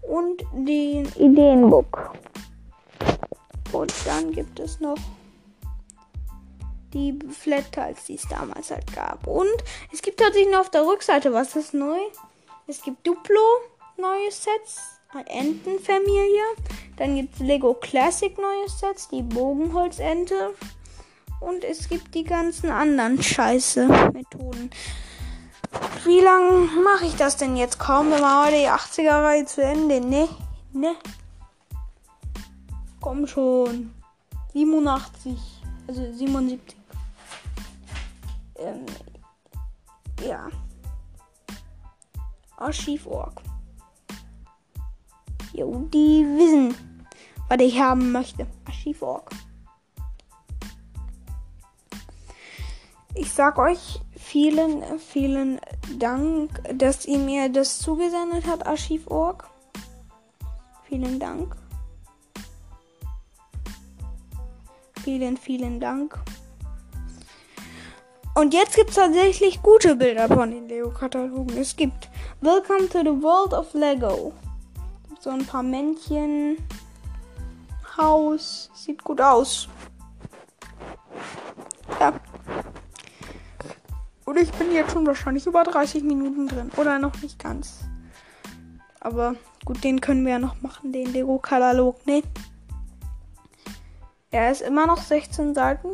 Und 0.02 0.42
den 0.54 1.06
Ideenbook. 1.18 2.14
Und 3.74 3.94
dann 4.06 4.32
gibt 4.32 4.58
es 4.60 4.80
noch 4.80 4.98
die 6.98 7.20
Flat 7.30 7.72
Tiles, 7.72 8.06
die 8.06 8.16
es 8.16 8.28
damals 8.28 8.72
halt 8.72 8.92
gab. 8.94 9.28
Und 9.28 9.64
es 9.94 10.02
gibt 10.02 10.20
tatsächlich 10.20 10.52
noch 10.52 10.62
auf 10.62 10.72
der 10.72 10.86
Rückseite 10.86 11.32
was 11.34 11.56
ist 11.56 11.74
neu. 11.74 12.00
Es 12.68 12.82
gibt 12.82 13.06
Duplo 13.06 13.40
neue 13.98 14.32
Sets, 14.32 15.00
Entenfamilie. 15.28 16.44
Dann 16.98 17.16
gibt 17.16 17.36
es 17.36 17.40
Lego 17.40 17.74
Classic 17.74 18.38
neue 18.38 18.68
Sets, 18.68 19.08
die 19.10 19.22
Bogenholzente. 19.22 20.54
Und 21.40 21.64
es 21.64 21.88
gibt 21.88 22.16
die 22.16 22.24
ganzen 22.24 22.72
anderen 22.72 23.22
Scheiße 23.22 23.88
Methoden. 24.14 24.72
Wie 26.04 26.20
lange 26.20 26.68
mache 26.82 27.06
ich 27.06 27.16
das 27.16 27.38
denn 27.38 27.58
jetzt? 27.58 27.80
Kaum 27.80 28.12
wenn 28.12 28.22
wir 28.22 28.52
die 28.52 28.70
80er 28.70 29.24
Reihe 29.24 29.46
zu 29.46 29.62
Ende. 29.62 30.02
Ne? 30.02 30.28
Ne? 30.74 30.96
Komm 33.02 33.28
schon. 33.28 33.94
87. 34.54 35.38
Also 35.88 36.12
77 36.14 36.76
ähm, 38.60 38.86
ja. 40.26 40.50
Archiv.org. 42.58 43.41
Jo, 45.54 45.88
die 45.93 46.26
wissen, 46.26 46.76
was 47.48 47.60
ich 47.60 47.80
haben 47.80 48.12
möchte. 48.12 48.48
Archiv.org. 48.65 49.30
Ich 53.13 53.32
sag 53.32 53.58
euch 53.58 54.00
vielen, 54.15 55.00
vielen 55.00 55.60
Dank, 55.98 56.62
dass 56.78 57.06
ihr 57.06 57.17
mir 57.17 57.50
das 57.50 57.80
zugesendet 57.80 58.46
habt, 58.46 58.67
Archiv.org. 58.67 59.50
Vielen 60.84 61.20
Dank. 61.20 61.56
Vielen, 65.04 65.38
vielen 65.38 65.80
Dank. 65.80 66.20
Und 68.38 68.54
jetzt 68.54 68.76
gibt 68.76 68.91
es 68.91 68.97
tatsächlich 68.97 69.63
gute 69.63 69.95
Bilder 69.95 70.28
von 70.28 70.52
den 70.52 70.67
Lego-Katalogen. 70.67 71.58
Es 71.58 71.76
gibt 71.76 72.08
Welcome 72.39 72.88
to 72.88 73.00
the 73.00 73.23
World 73.23 73.52
of 73.52 73.73
Lego. 73.73 74.32
So 75.19 75.32
ein 75.32 75.43
paar 75.43 75.63
Männchen. 75.63 76.56
Haus. 77.97 78.69
Sieht 78.76 79.04
gut 79.04 79.19
aus. 79.21 79.67
Ja. 82.00 82.13
Und 84.26 84.38
ich 84.38 84.52
bin 84.52 84.71
jetzt 84.71 84.91
schon 84.91 85.08
wahrscheinlich 85.08 85.47
über 85.47 85.63
30 85.63 86.04
Minuten 86.04 86.47
drin. 86.47 86.69
Oder 86.78 87.00
noch 87.00 87.19
nicht 87.23 87.39
ganz. 87.39 87.80
Aber 89.00 89.34
gut, 89.65 89.84
den 89.84 90.00
können 90.00 90.23
wir 90.23 90.34
ja 90.34 90.39
noch 90.39 90.62
machen, 90.62 90.91
den 90.91 91.12
Lego-Katalog, 91.12 92.06
ne? 92.06 92.21
Er 94.30 94.52
ist 94.52 94.62
immer 94.62 94.86
noch 94.86 95.02
16 95.02 95.56
Seiten. 95.56 95.89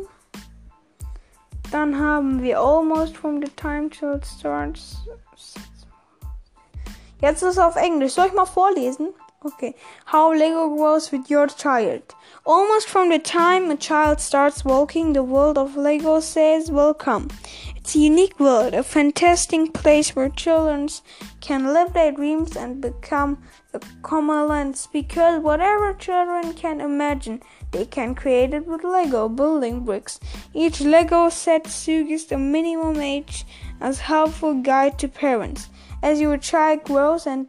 Dann 1.70 1.98
haben 1.98 2.42
wir 2.42 2.60
Almost 2.60 3.16
from 3.16 3.40
the 3.42 3.50
Time 3.56 3.90
Till 3.90 4.14
It 4.14 4.26
Starts. 4.26 4.98
Jetzt 7.20 7.42
ist 7.42 7.52
es 7.52 7.58
auf 7.58 7.76
Englisch. 7.76 8.12
Soll 8.12 8.26
ich 8.26 8.34
mal 8.34 8.44
vorlesen? 8.44 9.14
Okay. 9.42 9.74
How 10.10 10.32
Lego 10.32 10.74
grows 10.74 11.12
with 11.12 11.30
your 11.30 11.46
child. 11.48 12.02
Almost 12.46 12.88
from 12.88 13.10
the 13.10 13.18
time 13.18 13.70
a 13.70 13.76
child 13.76 14.20
starts 14.20 14.64
walking, 14.64 15.12
the 15.12 15.22
world 15.22 15.58
of 15.58 15.76
Lego 15.76 16.20
says 16.20 16.70
welcome. 16.70 17.28
It's 17.84 17.94
a 17.94 17.98
unique 17.98 18.40
world, 18.40 18.72
a 18.72 18.82
fantastic 18.82 19.74
place 19.74 20.16
where 20.16 20.30
children 20.30 20.88
can 21.42 21.74
live 21.74 21.92
their 21.92 22.12
dreams 22.12 22.56
and 22.56 22.80
become 22.80 23.42
a 23.74 23.78
commonlands 23.78 24.90
because 24.90 25.42
whatever 25.42 25.92
children 25.92 26.54
can 26.54 26.80
imagine, 26.80 27.42
they 27.72 27.84
can 27.84 28.14
create 28.14 28.54
it 28.54 28.66
with 28.66 28.84
Lego 28.84 29.28
building 29.28 29.84
bricks. 29.84 30.18
Each 30.54 30.80
Lego 30.80 31.28
set 31.28 31.66
suggests 31.66 32.32
a 32.32 32.38
minimum 32.38 33.02
age 33.02 33.44
as 33.82 33.98
helpful 33.98 34.54
guide 34.54 34.98
to 35.00 35.06
parents. 35.06 35.68
As 36.02 36.22
your 36.22 36.38
child 36.38 36.84
grows 36.84 37.26
and 37.26 37.48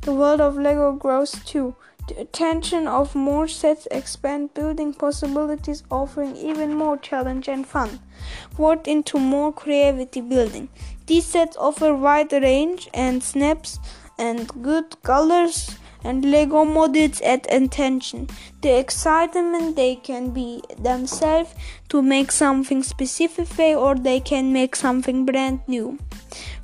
the 0.00 0.12
world 0.12 0.40
of 0.40 0.56
Lego 0.56 0.90
grows 0.90 1.30
too. 1.44 1.76
Attention 2.16 2.86
of 2.86 3.14
more 3.14 3.46
sets 3.48 3.86
expand 3.90 4.54
building 4.54 4.92
possibilities, 4.94 5.82
offering 5.90 6.36
even 6.36 6.74
more 6.74 6.96
challenge 6.96 7.48
and 7.48 7.66
fun. 7.66 8.00
Worked 8.58 8.88
into 8.88 9.18
more 9.18 9.52
creativity 9.52 10.20
building. 10.20 10.68
These 11.06 11.26
sets 11.26 11.56
offer 11.56 11.94
wide 11.94 12.32
range 12.32 12.88
and 12.94 13.22
snaps 13.22 13.78
and 14.18 14.62
good 14.62 15.02
colors 15.02 15.76
and 16.04 16.24
Lego 16.24 16.64
models 16.64 17.20
at 17.20 17.46
attention. 17.52 18.28
The 18.62 18.78
excitement 18.78 19.76
they 19.76 19.96
can 19.96 20.30
be 20.30 20.62
themselves 20.78 21.54
to 21.90 22.02
make 22.02 22.32
something 22.32 22.82
specific 22.82 23.76
or 23.76 23.94
they 23.94 24.20
can 24.20 24.52
make 24.52 24.76
something 24.76 25.26
brand 25.26 25.60
new. 25.66 25.98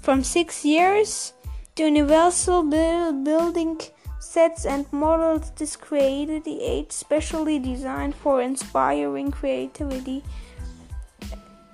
From 0.01 0.23
six 0.25 0.65
years 0.65 1.33
the 1.75 1.85
universal 1.85 2.63
building 2.63 3.81
sets 4.37 4.66
and 4.66 4.85
models 4.92 5.51
this 5.57 5.77
creativity 5.77 6.61
aid 6.61 6.92
specially 6.92 7.59
designed 7.59 8.14
for 8.14 8.42
inspiring 8.42 9.31
creativity. 9.31 10.22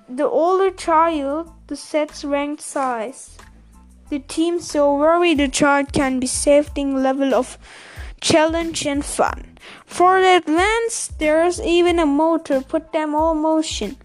The 0.09 0.29
older 0.29 0.71
child, 0.71 1.51
the 1.67 1.75
set's 1.75 2.25
ranked 2.25 2.63
size. 2.63 3.37
The 4.11 4.21
team 4.21 4.61
so 4.61 4.97
worry 4.97 5.35
the 5.35 5.49
child 5.49 5.93
can 5.93 6.21
be 6.21 6.29
saved 6.29 6.79
in 6.79 7.03
level 7.03 7.35
of 7.35 7.59
challenge 8.21 8.87
and 8.87 9.05
fun. 9.05 9.59
For 9.85 10.21
the 10.21 10.37
advanced, 10.37 11.19
there's 11.19 11.61
even 11.61 11.99
a 11.99 12.07
motor 12.07 12.61
put 12.61 12.93
them 12.93 13.17
all 13.17 13.35
motion. 13.35 13.97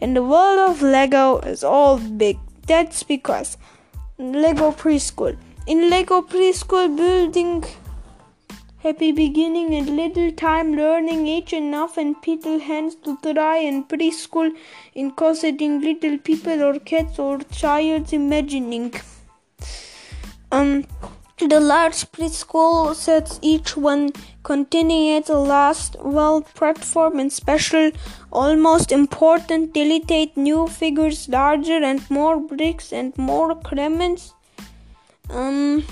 In 0.00 0.14
the 0.14 0.22
world 0.22 0.70
of 0.70 0.80
Lego 0.80 1.40
is 1.40 1.62
all 1.62 1.98
big. 1.98 2.38
That's 2.66 3.02
because 3.02 3.58
Lego 4.16 4.70
preschool. 4.72 5.36
In 5.66 5.90
Lego 5.90 6.22
preschool 6.22 6.96
building, 6.96 7.64
happy 8.86 9.10
beginning 9.10 9.74
and 9.74 9.88
little 9.96 10.30
time 10.40 10.68
learning 10.76 11.26
each 11.26 11.52
enough 11.52 11.96
and 11.96 12.20
people 12.22 12.60
hands 12.66 12.94
to 13.06 13.14
try 13.22 13.56
in 13.70 13.82
preschool 13.92 14.50
in 14.94 15.10
cosseting 15.22 15.80
little 15.80 16.16
people 16.28 16.62
or 16.66 16.78
cats 16.90 17.18
or 17.18 17.38
child's 17.62 18.12
imagining. 18.12 18.94
Um, 20.52 20.84
the 21.38 21.58
large 21.58 22.04
preschool 22.12 22.94
sets 22.94 23.40
each 23.42 23.76
one 23.76 24.12
containing 24.44 25.16
its 25.16 25.30
last 25.30 25.96
well 26.00 26.40
platform 26.42 27.18
and 27.18 27.32
special, 27.32 27.90
almost 28.30 28.92
important, 28.92 29.74
delicate 29.74 30.36
new 30.36 30.68
figures, 30.68 31.28
larger 31.28 31.82
and 31.92 32.08
more 32.08 32.38
bricks 32.38 32.92
and 32.92 33.18
more 33.18 33.54
crements. 33.56 34.32
Um, 35.28 35.84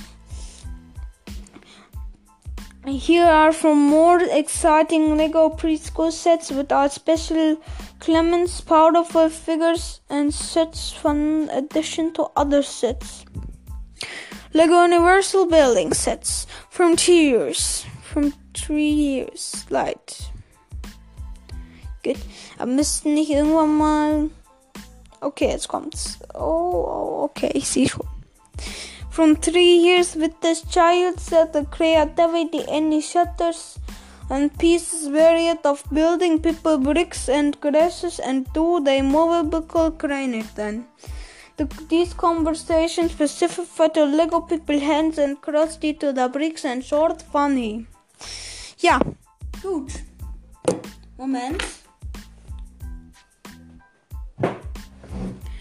here 2.87 3.25
are 3.25 3.53
some 3.53 3.89
more 3.89 4.21
exciting 4.21 5.17
Lego 5.17 5.49
preschool 5.49 6.13
sets 6.13 6.51
with 6.51 6.71
our 6.71 6.91
special 6.91 7.57
Clemens 7.99 8.61
powerful 8.61 9.31
figures 9.31 10.01
and 10.11 10.35
sets 10.35 10.93
fun 10.93 11.49
addition 11.51 12.13
to 12.13 12.29
other 12.37 12.63
sets. 12.63 13.25
Lego 14.53 14.83
Universal 14.83 15.47
Building 15.47 15.95
Sets 15.95 16.47
from 16.69 16.95
two 16.95 17.13
years. 17.13 17.87
From 18.03 18.35
three 18.53 18.91
years. 18.91 19.65
Light. 19.71 20.31
Gut. 22.03 22.19
Aber 22.59 22.71
müssten 22.71 23.15
nicht 23.15 23.31
irgendwann 23.31 23.79
mal. 23.79 24.31
Okay, 25.21 25.49
jetzt 25.49 25.69
kommt's. 25.69 26.19
Oh, 26.35 26.39
oh, 26.39 27.23
okay, 27.25 27.51
ich 27.55 27.67
sehe 27.67 27.89
schon. 27.89 28.07
From 29.15 29.37
three 29.37 29.77
years 29.77 30.17
with 30.17 30.41
this 30.41 30.63
child 30.63 31.21
set 31.21 31.53
the 31.53 31.65
creativity 31.67 32.65
any 32.67 33.01
shutters 33.01 33.79
and 34.29 34.51
pieces 34.59 35.07
varied 35.07 35.65
of 35.65 35.85
building 35.93 36.41
people 36.41 36.79
bricks 36.79 37.29
and 37.29 37.57
grasses 37.61 38.19
and 38.19 38.53
do 38.53 38.81
the 38.83 39.03
movable 39.03 39.63
crane 39.93 40.45
then. 40.57 40.87
The, 41.57 41.67
these 41.89 42.13
conversations 42.13 43.13
specific 43.13 43.67
for 43.67 43.89
the 43.89 44.05
Lego 44.05 44.41
people 44.41 44.81
hands 44.81 45.19
and 45.19 45.41
crusty 45.41 45.93
to 45.93 46.13
the 46.13 46.29
bricks 46.29 46.65
and 46.65 46.85
short 46.85 47.23
funny. 47.23 47.87
Ja, 48.81 48.99
gut. 49.63 49.93
Moment. 51.17 51.63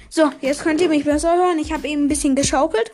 So, 0.10 0.32
jetzt 0.42 0.64
könnt 0.64 0.82
ihr 0.82 0.90
mich 0.90 1.06
besser 1.06 1.36
hören. 1.36 1.60
Ich 1.60 1.72
habe 1.72 1.88
eben 1.88 2.06
ein 2.06 2.08
bisschen 2.08 2.36
geschaukelt. 2.36 2.92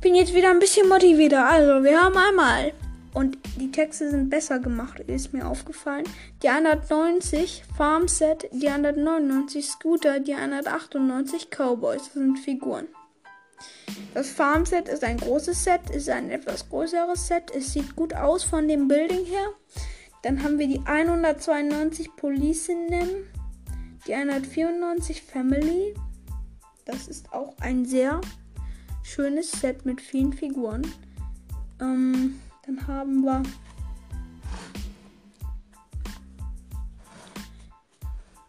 Bin 0.00 0.14
jetzt 0.14 0.34
wieder 0.34 0.50
ein 0.50 0.58
bisschen 0.58 0.88
motivierter. 0.88 1.46
Also, 1.46 1.84
wir 1.84 2.00
haben 2.00 2.16
einmal 2.16 2.72
und 3.12 3.36
die 3.56 3.70
Texte 3.70 4.08
sind 4.08 4.30
besser 4.30 4.58
gemacht, 4.58 5.00
ist 5.00 5.34
mir 5.34 5.46
aufgefallen. 5.46 6.04
Die 6.42 6.48
190 6.48 7.64
Farmset, 7.76 8.48
die 8.52 8.68
199 8.68 9.66
Scooter, 9.66 10.20
die 10.20 10.34
198 10.34 11.50
Cowboys. 11.50 12.04
Das 12.04 12.12
sind 12.14 12.38
Figuren. 12.38 12.86
Das 14.14 14.30
Farmset 14.30 14.88
ist 14.88 15.04
ein 15.04 15.18
großes 15.18 15.64
Set, 15.64 15.90
ist 15.90 16.08
ein 16.08 16.30
etwas 16.30 16.68
größeres 16.70 17.26
Set. 17.26 17.50
Es 17.54 17.72
sieht 17.72 17.94
gut 17.94 18.14
aus 18.14 18.42
von 18.42 18.68
dem 18.68 18.88
Building 18.88 19.26
her. 19.26 19.48
Dann 20.22 20.42
haben 20.42 20.58
wir 20.58 20.68
die 20.68 20.80
192 20.84 22.16
Policemen, 22.16 23.26
die 24.06 24.14
194 24.14 25.22
Family. 25.22 25.94
Das 26.86 27.08
ist 27.08 27.32
auch 27.32 27.54
ein 27.60 27.84
sehr 27.84 28.20
schönes 29.02 29.50
Set 29.52 29.84
mit 29.84 30.00
vielen 30.00 30.32
Figuren. 30.32 30.86
Ähm, 31.80 32.40
dann 32.66 32.86
haben 32.86 33.22
wir 33.22 33.42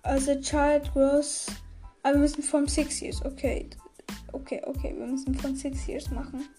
As 0.04 0.28
a 0.28 0.36
child 0.36 0.92
grows. 0.94 1.48
Aber 2.04 2.16
wir 2.16 2.22
müssen 2.22 2.44
von 2.44 2.68
6 2.68 3.02
years. 3.02 3.24
Okay. 3.24 3.70
Okay, 4.32 4.62
okay. 4.66 4.94
Wir 4.98 5.08
müssen 5.08 5.36
von 5.36 5.56
6 5.56 5.88
years 5.88 6.10
machen. 6.12 6.50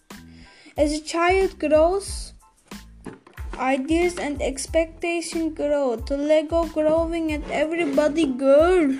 As 0.76 0.92
a 0.92 1.00
child 1.04 1.58
grows, 1.58 2.34
ideas 3.58 4.16
and 4.18 4.40
expectations 4.40 5.54
grow. 5.54 5.96
To 5.96 6.16
Lego 6.16 6.64
growing 6.66 7.32
and 7.32 7.44
everybody 7.50 8.26
girl. 8.26 8.94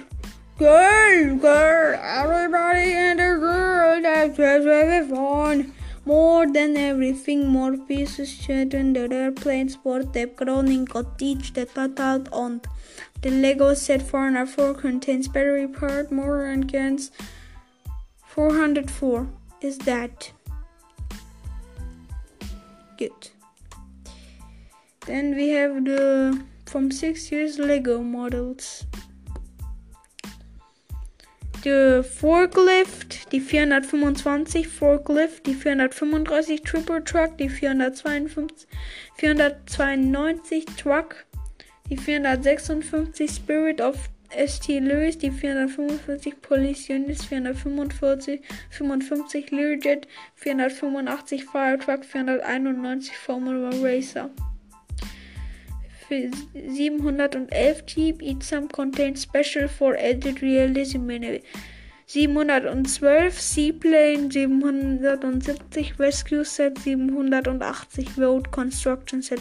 Girl, 0.58 1.36
girl, 1.36 1.98
everybody 1.98 2.92
and 2.92 3.18
the 3.18 3.38
girl 3.40 4.02
that's 4.02 4.36
very 4.36 5.08
fun. 5.08 5.72
More 6.04 6.46
than 6.46 6.76
everything, 6.76 7.48
more 7.48 7.78
pieces 7.78 8.36
children 8.36 8.92
the 8.92 9.08
airplanes 9.10 9.72
sport 9.72 10.14
in 10.14 10.84
got 10.84 11.18
teach 11.18 11.54
the 11.54 11.64
total 11.64 12.26
on. 12.32 12.60
The 13.22 13.30
Lego 13.30 13.72
set 13.72 14.02
404 14.02 14.74
contains 14.74 15.26
battery 15.26 15.68
part, 15.68 16.12
motor 16.12 16.44
and 16.44 16.70
guns. 16.70 17.10
404 18.26 19.28
is 19.62 19.78
that. 19.78 20.32
Good. 22.98 23.30
Then 25.06 25.34
we 25.34 25.48
have 25.48 25.84
the 25.84 26.42
from 26.66 26.90
six 26.90 27.32
years 27.32 27.58
Lego 27.58 28.02
models. 28.02 28.84
Die 31.64 32.02
Forklift, 32.02 33.32
die 33.32 33.40
425 33.40 34.68
Forklift, 34.68 35.46
die 35.46 35.54
435 35.54 36.62
Triple 36.62 37.04
Truck, 37.04 37.38
die 37.38 37.48
452, 37.48 38.68
492 39.16 40.64
Truck, 40.76 41.24
die 41.88 41.96
456 41.96 43.30
Spirit 43.30 43.80
of 43.80 43.96
ST 44.34 44.68
Lewis, 44.68 45.18
die 45.18 45.30
445 45.30 46.40
Police 46.40 46.88
Units, 46.88 47.24
445 47.24 48.40
55 48.70 49.50
Learjet, 49.50 50.08
485 50.34 51.44
Fire 51.44 51.78
Truck, 51.78 52.04
491 52.04 53.16
Formula 53.16 53.70
Racer. 53.82 54.30
Für 56.12 56.30
711 56.52 57.86
Jeep, 57.86 58.20
each 58.20 58.42
some 58.42 58.68
contains 58.68 59.22
special 59.22 59.66
for 59.66 59.96
added 59.96 60.42
realism. 60.42 61.10
712 62.04 63.40
Seaplane, 63.40 64.30
770 64.30 65.98
Rescue 65.98 66.44
Set, 66.44 66.78
780 66.80 68.18
Road 68.18 68.52
Construction 68.52 69.22
Set. 69.22 69.40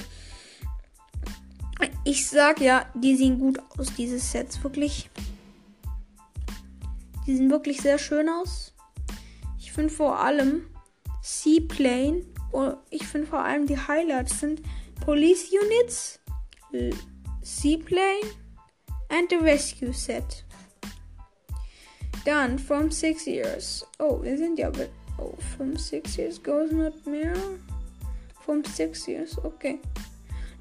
Ich 2.06 2.30
sag 2.30 2.62
ja, 2.62 2.86
die 2.94 3.18
sehen 3.18 3.38
gut 3.38 3.60
aus, 3.78 3.94
diese 3.94 4.18
Sets. 4.18 4.64
Wirklich. 4.64 5.10
Die 7.28 7.36
sehen 7.36 7.52
wirklich 7.52 7.82
sehr 7.82 7.98
schön 7.98 8.30
aus. 8.30 8.74
Ich 9.60 9.74
finde 9.74 9.92
vor 9.92 10.24
allem 10.24 10.68
Seaplane. 11.22 12.22
Oh, 12.54 12.76
ich 12.90 13.06
finde 13.08 13.28
vor 13.28 13.44
allem 13.44 13.68
die 13.68 13.78
Highlights 13.78 14.40
sind 14.40 14.62
Police 15.02 15.50
Units, 15.52 16.21
Seaplane 17.44 18.32
and 19.10 19.30
the 19.30 19.40
Rescue 19.40 19.94
Set. 19.94 20.44
Done 22.26 22.58
from 22.58 22.92
six 22.92 23.28
years. 23.28 23.84
Oh, 24.00 24.22
wir 24.22 24.38
sind 24.38 24.60
ja. 24.60 24.72
Oh, 25.18 25.36
from 25.56 25.78
six 25.78 26.18
years 26.18 26.38
goes 26.38 26.72
not 26.72 27.06
mehr. 27.06 27.36
From 28.46 28.64
six 28.64 29.08
years, 29.08 29.38
okay. 29.44 29.80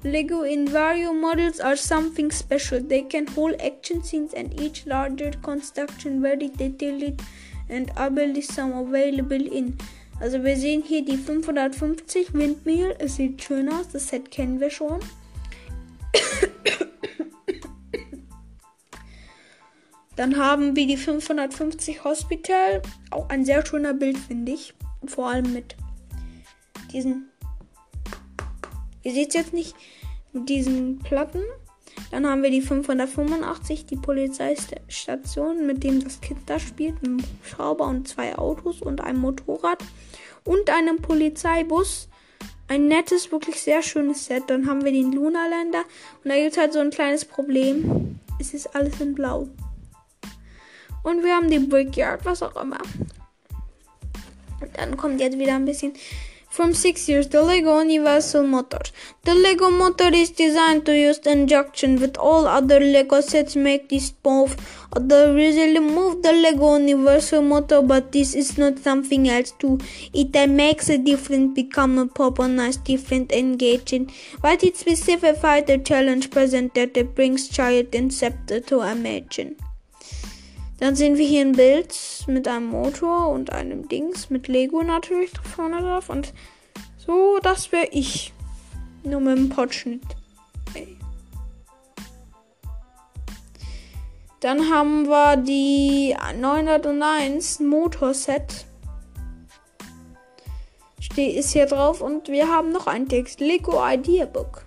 Lego 0.03 0.41
Invario 0.41 1.13
models 1.13 1.59
are 1.59 1.75
something 1.75 2.31
special. 2.31 2.79
They 2.81 3.03
can 3.03 3.27
hold 3.27 3.61
action 3.61 4.03
scenes 4.03 4.33
and 4.33 4.59
each 4.59 4.87
larger 4.87 5.31
construction 5.43 6.21
very 6.21 6.49
detailed 6.49 7.21
and 7.69 7.91
ability 7.95 8.41
some 8.41 8.73
available 8.73 9.47
in. 9.59 9.77
Also 10.19 10.43
wir 10.43 10.57
sehen 10.57 10.81
hier 10.81 11.05
die 11.05 11.17
550 11.17 12.33
Windmill. 12.33 12.95
Es 12.97 13.15
sieht 13.15 13.43
schön 13.43 13.69
aus. 13.69 13.89
Das 13.89 14.07
Set 14.07 14.31
kennen 14.31 14.59
wir 14.59 14.71
schon. 14.71 14.99
Dann 20.15 20.37
haben 20.37 20.75
wir 20.75 20.85
die 20.85 20.97
550 20.97 22.03
Hospital. 22.03 22.81
Auch 23.09 23.29
ein 23.29 23.45
sehr 23.45 23.65
schöner 23.65 23.93
Bild, 23.93 24.17
finde 24.17 24.51
ich. 24.51 24.73
Vor 25.07 25.29
allem 25.29 25.53
mit 25.53 25.75
diesen 26.91 27.31
Ihr 29.03 29.13
seht 29.13 29.29
es 29.29 29.33
jetzt 29.35 29.53
nicht 29.53 29.75
mit 30.31 30.49
diesen 30.49 30.99
Platten. 30.99 31.41
Dann 32.11 32.27
haben 32.27 32.43
wir 32.43 32.51
die 32.51 32.61
585, 32.61 33.85
die 33.85 33.95
Polizeistation, 33.95 35.65
mit 35.65 35.83
dem 35.83 36.03
das 36.03 36.21
Kind 36.21 36.41
da 36.45 36.59
spielt. 36.59 37.01
Ein 37.03 37.23
Schrauber 37.43 37.87
und 37.87 38.07
zwei 38.07 38.37
Autos 38.37 38.81
und 38.81 39.01
ein 39.01 39.17
Motorrad. 39.17 39.83
Und 40.43 40.69
einem 40.69 41.01
Polizeibus. 41.01 42.09
Ein 42.67 42.87
nettes, 42.87 43.31
wirklich 43.31 43.61
sehr 43.61 43.81
schönes 43.81 44.25
Set. 44.25 44.43
Dann 44.47 44.67
haben 44.67 44.83
wir 44.83 44.91
den 44.91 45.11
Lunaländer. 45.11 45.83
Und 46.23 46.29
da 46.29 46.35
gibt 46.35 46.51
es 46.51 46.57
halt 46.57 46.73
so 46.73 46.79
ein 46.79 46.89
kleines 46.89 47.25
Problem. 47.25 48.19
Es 48.39 48.53
ist 48.53 48.75
alles 48.75 48.99
in 49.01 49.13
Blau. 49.13 49.49
Und 51.03 51.23
wir 51.23 51.35
haben 51.35 51.49
die 51.49 51.59
Brickyard, 51.59 52.23
was 52.25 52.43
auch 52.43 52.55
immer. 52.61 52.79
Und 54.61 54.77
dann 54.77 54.95
kommt 54.95 55.19
jetzt 55.19 55.37
wieder 55.37 55.55
ein 55.55 55.65
bisschen 55.65 55.93
from 56.51 56.73
6 56.73 57.07
years 57.09 57.27
the 57.29 57.41
Lego 57.41 57.79
Universal 57.79 58.43
Motor. 58.43 58.81
The 59.23 59.33
Lego 59.33 59.69
motor 59.69 60.09
is 60.13 60.31
designed 60.31 60.85
to 60.85 60.97
use 60.97 61.19
injection 61.19 61.99
with 61.99 62.17
all 62.17 62.45
other 62.45 62.79
Lego 62.79 63.21
sets 63.21 63.55
make 63.55 63.87
this 63.87 64.11
both. 64.11 64.57
Other 64.93 65.37
usually 65.39 65.79
move 65.79 66.21
the 66.21 66.33
Lego 66.33 66.77
Universal 66.77 67.43
motor 67.43 67.81
but 67.81 68.11
this 68.11 68.35
is 68.35 68.57
not 68.57 68.79
something 68.79 69.29
else 69.29 69.51
too. 69.51 69.79
It 70.13 70.35
makes 70.49 70.89
a 70.89 70.97
difference 70.97 71.55
become 71.55 71.97
a 71.97 72.05
proper 72.05 72.47
nice 72.49 72.75
different 72.75 73.31
engaging. 73.31 74.11
But 74.41 74.63
it 74.63 74.75
specifies 74.75 75.65
the 75.65 75.77
challenge 75.77 76.31
presented 76.31 76.93
that 76.95 77.15
brings 77.15 77.47
child 77.47 77.95
and 77.95 78.13
scepter 78.13 78.59
to 78.59 78.81
imagine. 78.81 79.55
Dann 80.81 80.95
sehen 80.95 81.15
wir 81.15 81.27
hier 81.27 81.41
ein 81.41 81.51
Bild 81.51 81.95
mit 82.25 82.47
einem 82.47 82.65
Motor 82.65 83.29
und 83.29 83.51
einem 83.51 83.87
Dings 83.87 84.31
mit 84.31 84.47
Lego 84.47 84.81
natürlich 84.81 85.29
vorne 85.55 85.79
drauf. 85.79 86.09
Und 86.09 86.33
so, 86.97 87.37
das 87.43 87.71
wäre 87.71 87.89
ich. 87.91 88.33
Nur 89.03 89.21
mit 89.21 89.37
dem 89.37 89.49
Potschnitt. 89.49 90.01
Okay. 90.67 90.97
Dann 94.39 94.71
haben 94.71 95.07
wir 95.07 95.37
die 95.37 96.15
901 96.39 97.59
Motorset. 97.59 98.65
Steht 100.99 101.35
ist 101.35 101.51
hier 101.51 101.67
drauf 101.67 102.01
und 102.01 102.27
wir 102.27 102.47
haben 102.47 102.71
noch 102.71 102.87
einen 102.87 103.07
Text. 103.07 103.39
Lego 103.39 103.79
Idea 103.87 104.25
Book. 104.25 104.65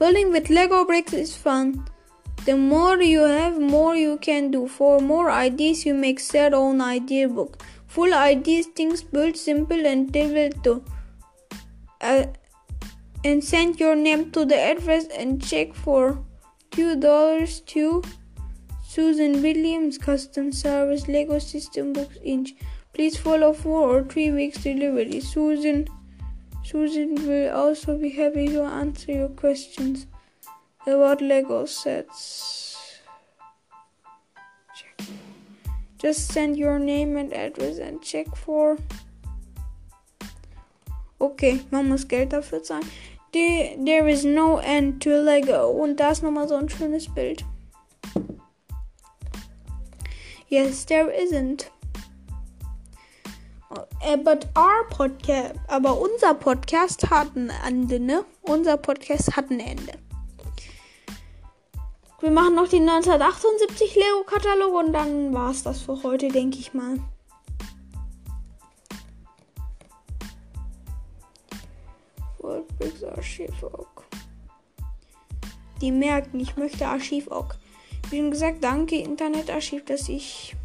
Building 0.00 0.32
with 0.32 0.48
Lego 0.48 0.84
bricks 0.84 1.12
is 1.12 1.32
fun. 1.32 1.84
The 2.46 2.56
more 2.56 3.02
you 3.02 3.22
have, 3.24 3.60
more 3.60 3.96
you 3.96 4.18
can 4.18 4.52
do. 4.52 4.68
For 4.68 5.00
more 5.00 5.30
ideas, 5.32 5.84
you 5.84 5.94
make 5.94 6.20
your 6.20 6.54
own 6.54 6.80
idea 6.80 7.28
book. 7.28 7.64
Full 7.88 8.14
ideas, 8.14 8.66
things 8.66 9.02
built 9.02 9.36
simple 9.36 9.84
and 9.84 10.12
to. 10.62 10.84
Uh, 12.00 12.26
and 13.24 13.42
send 13.42 13.80
your 13.80 13.96
name 13.96 14.30
to 14.30 14.44
the 14.44 14.56
address 14.56 15.06
and 15.08 15.42
check 15.42 15.74
for 15.74 16.22
two 16.70 16.94
dollars 17.00 17.60
to 17.72 18.02
Susan 18.86 19.42
Williams 19.42 19.98
Custom 19.98 20.52
Service 20.52 21.08
Lego 21.08 21.40
System 21.40 21.92
Books 21.92 22.18
Inch. 22.22 22.54
Please 22.92 23.16
follow 23.16 23.52
four 23.52 23.80
or 23.90 24.04
three 24.04 24.30
weeks 24.30 24.62
delivery. 24.62 25.18
Susan 25.20 25.88
Susan 26.62 27.14
will 27.26 27.50
also 27.56 27.98
be 27.98 28.10
happy 28.10 28.46
to 28.48 28.62
answer 28.62 29.12
your 29.12 29.28
questions 29.30 30.06
about 30.86 31.20
Lego 31.20 31.66
sets. 31.66 33.00
Check. 34.74 35.06
Just 35.98 36.32
send 36.32 36.56
your 36.56 36.78
name 36.78 37.16
and 37.16 37.32
address 37.32 37.78
and 37.78 38.00
check 38.02 38.26
for. 38.36 38.76
Okay, 41.20 41.60
man 41.70 41.88
muss 41.88 42.06
Geld 42.06 42.32
dafür 42.32 42.62
zahlen. 42.62 42.86
There 43.32 44.08
is 44.08 44.24
no 44.24 44.58
end 44.58 45.02
to 45.02 45.10
Lego. 45.10 45.70
Und 45.70 45.96
da 45.96 46.10
ist 46.10 46.22
nochmal 46.22 46.48
so 46.48 46.54
ein 46.54 46.68
schönes 46.68 47.12
Bild. 47.12 47.44
Yes, 50.48 50.86
there 50.86 51.10
isn't. 51.10 51.70
Uh, 53.68 54.16
but 54.16 54.46
our 54.56 54.84
podcast, 54.88 55.54
aber 55.66 56.00
unser 56.00 56.34
Podcast 56.34 57.10
hat 57.10 57.34
ein 57.34 57.50
Ende, 57.66 57.98
ne? 57.98 58.24
Unser 58.42 58.76
Podcast 58.76 59.36
hat 59.36 59.50
ein 59.50 59.58
Ende. 59.58 60.05
Wir 62.26 62.32
machen 62.32 62.56
noch 62.56 62.66
den 62.66 62.88
1978 62.88 63.94
Lego-Katalog 63.94 64.74
und 64.74 64.92
dann 64.92 65.32
war 65.32 65.52
es 65.52 65.62
das 65.62 65.80
für 65.80 66.02
heute, 66.02 66.26
denke 66.26 66.58
ich 66.58 66.74
mal. 66.74 66.98
Worldbricks. 72.40 73.04
Die 75.80 75.92
merken, 75.92 76.40
ich 76.40 76.56
möchte 76.56 76.88
Archivok. 76.88 77.58
Wie 78.10 78.18
schon 78.18 78.32
gesagt, 78.32 78.64
danke 78.64 78.96
Internetarchiv, 78.96 79.84
dass 79.84 80.08
ich 80.08 80.56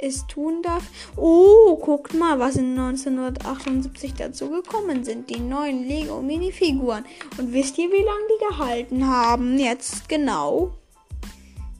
es 0.00 0.26
tun 0.26 0.62
darf. 0.62 0.84
Oh, 1.16 1.76
guckt 1.76 2.14
mal, 2.14 2.38
was 2.38 2.56
in 2.56 2.78
1978 2.78 4.14
dazu 4.14 4.50
gekommen 4.50 5.04
sind. 5.04 5.30
Die 5.30 5.40
neuen 5.40 5.84
Lego 5.86 6.22
Minifiguren. 6.22 7.04
Und 7.38 7.52
wisst 7.52 7.78
ihr, 7.78 7.90
wie 7.90 8.02
lange 8.02 8.26
die 8.28 8.48
gehalten 8.48 9.06
haben? 9.06 9.58
Jetzt 9.58 10.08
genau. 10.08 10.72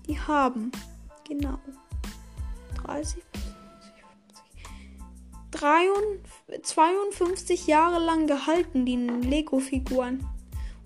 Die 0.07 0.19
haben 0.19 0.73
genau 1.29 1.59
30, 2.85 3.23
50, 5.53 6.63
52 6.63 7.67
Jahre 7.67 8.03
lang 8.05 8.27
gehalten, 8.27 8.85
die 8.85 8.97
Lego-Figuren. 8.97 10.27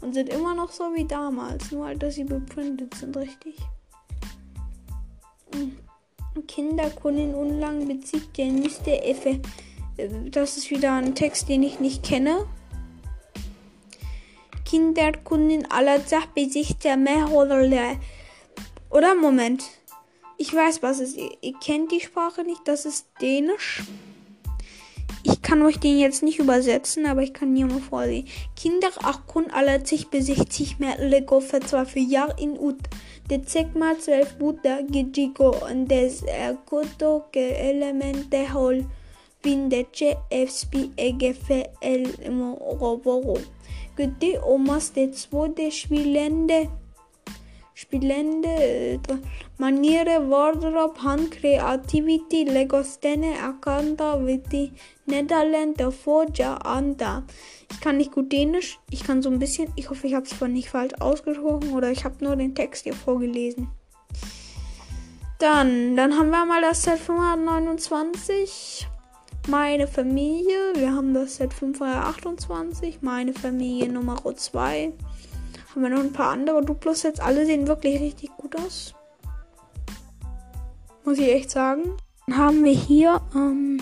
Und 0.01 0.12
sind 0.12 0.28
immer 0.28 0.55
noch 0.55 0.70
so 0.70 0.95
wie 0.95 1.07
damals. 1.07 1.72
Nur 1.72 1.87
halt, 1.87 2.03
dass 2.03 2.16
sie 2.16 2.24
beprintet 2.24 2.95
sind, 2.95 3.16
richtig. 3.16 3.57
Kinderkundin 6.43 7.35
unlang 7.35 7.87
bezieht 7.87 8.37
der 8.37 8.47
Mr. 8.47 9.05
Effe. 9.05 9.41
Das 10.30 10.57
ist 10.57 10.70
wieder 10.70 10.93
ein 10.95 11.14
Text, 11.14 11.49
den 11.49 11.62
ich 11.62 11.80
nicht 11.80 12.03
kenne. 12.03 12.47
Kinderkundin 14.64 15.70
aller 15.70 16.01
Sachbesichter 16.01 16.97
mehr 16.97 17.30
oder 17.30 17.62
Oder 18.91 19.14
Moment. 19.14 19.64
Ich 20.37 20.53
weiß, 20.53 20.82
was 20.82 20.99
es 20.99 21.11
ist. 21.11 21.18
Ihr, 21.18 21.30
ihr 21.41 21.55
kennt 21.61 21.93
die 21.93 22.01
Sprache 22.01 22.43
nicht. 22.43 22.62
Das 22.64 22.85
ist 22.85 23.07
Dänisch. 23.20 23.85
Ich 25.22 25.41
kann 25.43 25.62
euch 25.62 25.78
den 25.78 25.99
jetzt 25.99 26.22
nicht 26.22 26.39
übersetzen, 26.39 27.07
aber 27.07 27.22
ich 27.22 27.32
kann 27.32 27.55
hier 27.57 27.66
mal 27.66 27.80
vorsehen. 27.80 28.28
Kinder 28.57 28.91
kun 29.26 29.51
alle 29.51 29.85
sich 29.87 30.09
besichtigt 30.09 30.80
mehr 30.80 30.99
Lego 30.99 31.41
für 31.41 31.61
zwei 31.61 31.85
für 31.85 32.01
Jahr 32.01 32.39
in 32.39 32.59
ut. 32.59 32.78
De 33.31 33.41
mal 33.75 33.97
12 33.99 34.37
Buddha 34.39 34.83
Gijiko 34.83 35.55
und 35.70 35.89
des 35.89 36.22
Erkoto 36.25 37.25
ke 37.33 37.57
Elemente 37.57 38.53
hol. 38.53 38.85
Vindeche 39.43 40.18
FSP 40.31 40.91
Egefe 40.97 41.70
El 41.81 42.05
Roboro. 42.81 43.39
Gute 43.97 44.43
Omas 44.45 44.93
de 44.93 45.11
zweite 45.12 45.70
Spielende. 45.70 46.68
Spielende 47.72 49.01
Maniere, 49.57 50.31
Wardrobe, 50.31 51.03
Hand, 51.03 51.31
Creativity, 51.31 52.45
Legostene, 52.45 53.35
Akanta, 53.43 54.18
Witty, 54.22 54.70
Netherland, 55.07 55.81
Forja, 55.93 56.57
Anda. 56.62 57.25
Ich 57.75 57.81
kann 57.81 57.97
nicht 57.99 58.12
gut 58.12 58.33
Dänisch, 58.33 58.79
ich 58.89 59.05
kann 59.05 59.20
so 59.20 59.29
ein 59.29 59.39
bisschen. 59.39 59.70
Ich 59.77 59.91
hoffe, 59.91 60.07
ich 60.07 60.14
habe 60.14 60.25
es 60.25 60.41
nicht 60.41 60.70
falsch 60.70 60.95
ausgesprochen 61.01 61.72
oder 61.72 61.91
ich 61.91 62.05
habe 62.05 62.25
nur 62.25 62.37
den 62.37 62.55
Text 62.55 62.85
hier 62.85 62.95
vorgelesen. 62.95 63.68
Dann, 65.39 65.97
dann 65.97 66.16
haben 66.16 66.31
wir 66.31 66.47
mal 66.47 66.62
das 66.62 66.85
Set 66.85 66.99
529. 66.99 68.89
Meine 69.49 69.87
Familie. 69.87 70.72
Wir 70.77 70.93
haben 70.93 71.12
das 71.12 71.37
Set 71.37 71.53
528. 71.53 73.03
Meine 73.03 73.35
Familie 73.35 73.93
Nummer 73.93 74.16
2. 74.35 74.93
Haben 75.70 75.83
wir 75.83 75.91
noch 75.91 76.01
ein 76.01 76.12
paar 76.12 76.31
andere 76.31 76.64
Duplo-Sets. 76.64 77.20
Alle 77.20 77.45
sehen 77.45 77.66
wirklich 77.66 78.01
richtig 78.01 78.31
gut 78.37 78.57
aus. 78.57 78.95
Muss 81.05 81.18
ich 81.18 81.29
echt 81.29 81.51
sagen. 81.51 81.97
Dann 82.27 82.39
haben 82.39 82.64
wir 82.64 82.72
hier 82.72 83.20
ähm, 83.35 83.81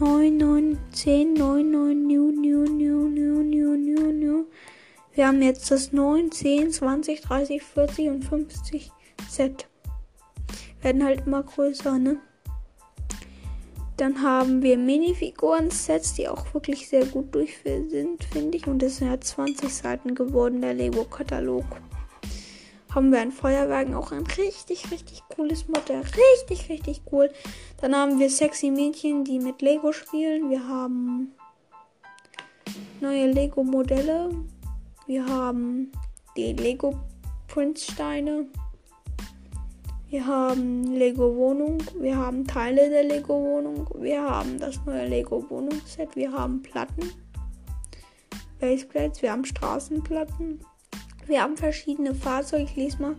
9, 0.00 0.38
9, 0.38 0.78
10, 0.92 1.34
9, 1.34 1.70
9, 1.70 2.06
new, 2.06 2.30
new, 2.32 2.64
new, 2.64 3.06
new, 3.06 3.42
new, 3.42 3.76
new, 3.76 4.12
new. 4.12 4.46
Wir 5.12 5.26
haben 5.26 5.42
jetzt 5.42 5.70
das 5.70 5.92
9, 5.92 6.32
10, 6.32 6.72
20, 6.72 7.20
30, 7.20 7.62
40 7.62 8.08
und 8.08 8.24
50 8.24 8.90
Set. 9.28 9.68
Werden 10.80 11.04
halt 11.04 11.26
immer 11.26 11.42
größer, 11.42 11.98
ne? 11.98 12.16
Dann 13.98 14.22
haben 14.22 14.62
wir 14.62 14.78
Minifiguren-Sets, 14.78 16.14
die 16.14 16.30
auch 16.30 16.54
wirklich 16.54 16.88
sehr 16.88 17.04
gut 17.04 17.34
durchführend 17.34 17.90
sind, 17.90 18.24
finde 18.24 18.56
ich. 18.56 18.66
Und 18.66 18.80
das 18.80 18.96
sind 18.96 19.08
ja 19.08 19.20
20 19.20 19.68
Seiten 19.68 20.14
geworden, 20.14 20.62
der 20.62 20.72
Lego-Katalog. 20.72 21.66
Haben 22.94 23.12
wir 23.12 23.20
ein 23.20 23.32
Feuerwagen, 23.32 23.94
auch 23.94 24.10
ein 24.12 24.26
richtig, 24.26 24.90
richtig 24.90 25.22
cooles 25.28 25.68
Modell. 25.68 26.02
Richtig, 26.02 26.68
richtig 26.68 27.02
cool. 27.12 27.30
Dann 27.80 27.94
haben 27.94 28.18
wir 28.18 28.28
sexy 28.28 28.70
Mädchen, 28.70 29.24
die 29.24 29.38
mit 29.38 29.62
Lego 29.62 29.92
spielen. 29.92 30.50
Wir 30.50 30.66
haben 30.66 31.32
neue 33.00 33.30
Lego-Modelle. 33.30 34.30
Wir 35.06 35.26
haben 35.26 35.92
die 36.36 36.52
Lego 36.52 36.98
Prince-Steine. 37.48 38.46
Wir 40.10 40.26
haben 40.26 40.92
Lego 40.92 41.36
Wohnung, 41.36 41.80
wir 42.00 42.16
haben 42.16 42.44
Teile 42.44 42.90
der 42.90 43.04
Lego 43.04 43.34
Wohnung, 43.34 43.88
wir 43.94 44.20
haben 44.20 44.58
das 44.58 44.84
neue 44.84 45.06
Lego 45.06 45.48
Wohnungsset, 45.48 46.16
wir 46.16 46.32
haben 46.32 46.62
Platten, 46.62 47.12
Baseplates, 48.58 49.22
wir 49.22 49.30
haben 49.30 49.44
Straßenplatten, 49.44 50.64
wir 51.30 51.42
haben 51.42 51.56
verschiedene 51.56 52.14
Fahrzeuge. 52.14 52.64
Ich 52.64 52.76
lese 52.76 53.00
mal 53.00 53.16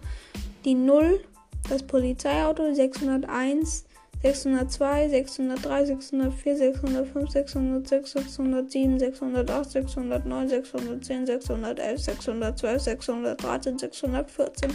die 0.65 0.75
0, 0.75 1.21
das 1.69 1.83
Polizeiauto, 1.83 2.73
601, 2.73 3.85
602, 4.21 5.09
603, 5.09 5.85
604, 5.85 6.57
605, 6.57 7.31
606, 7.31 8.11
607, 8.11 8.99
608, 8.99 9.71
609, 9.71 10.49
610, 10.49 11.25
611, 11.25 11.99
612, 11.99 12.81
613, 12.81 13.79
614. 13.79 14.71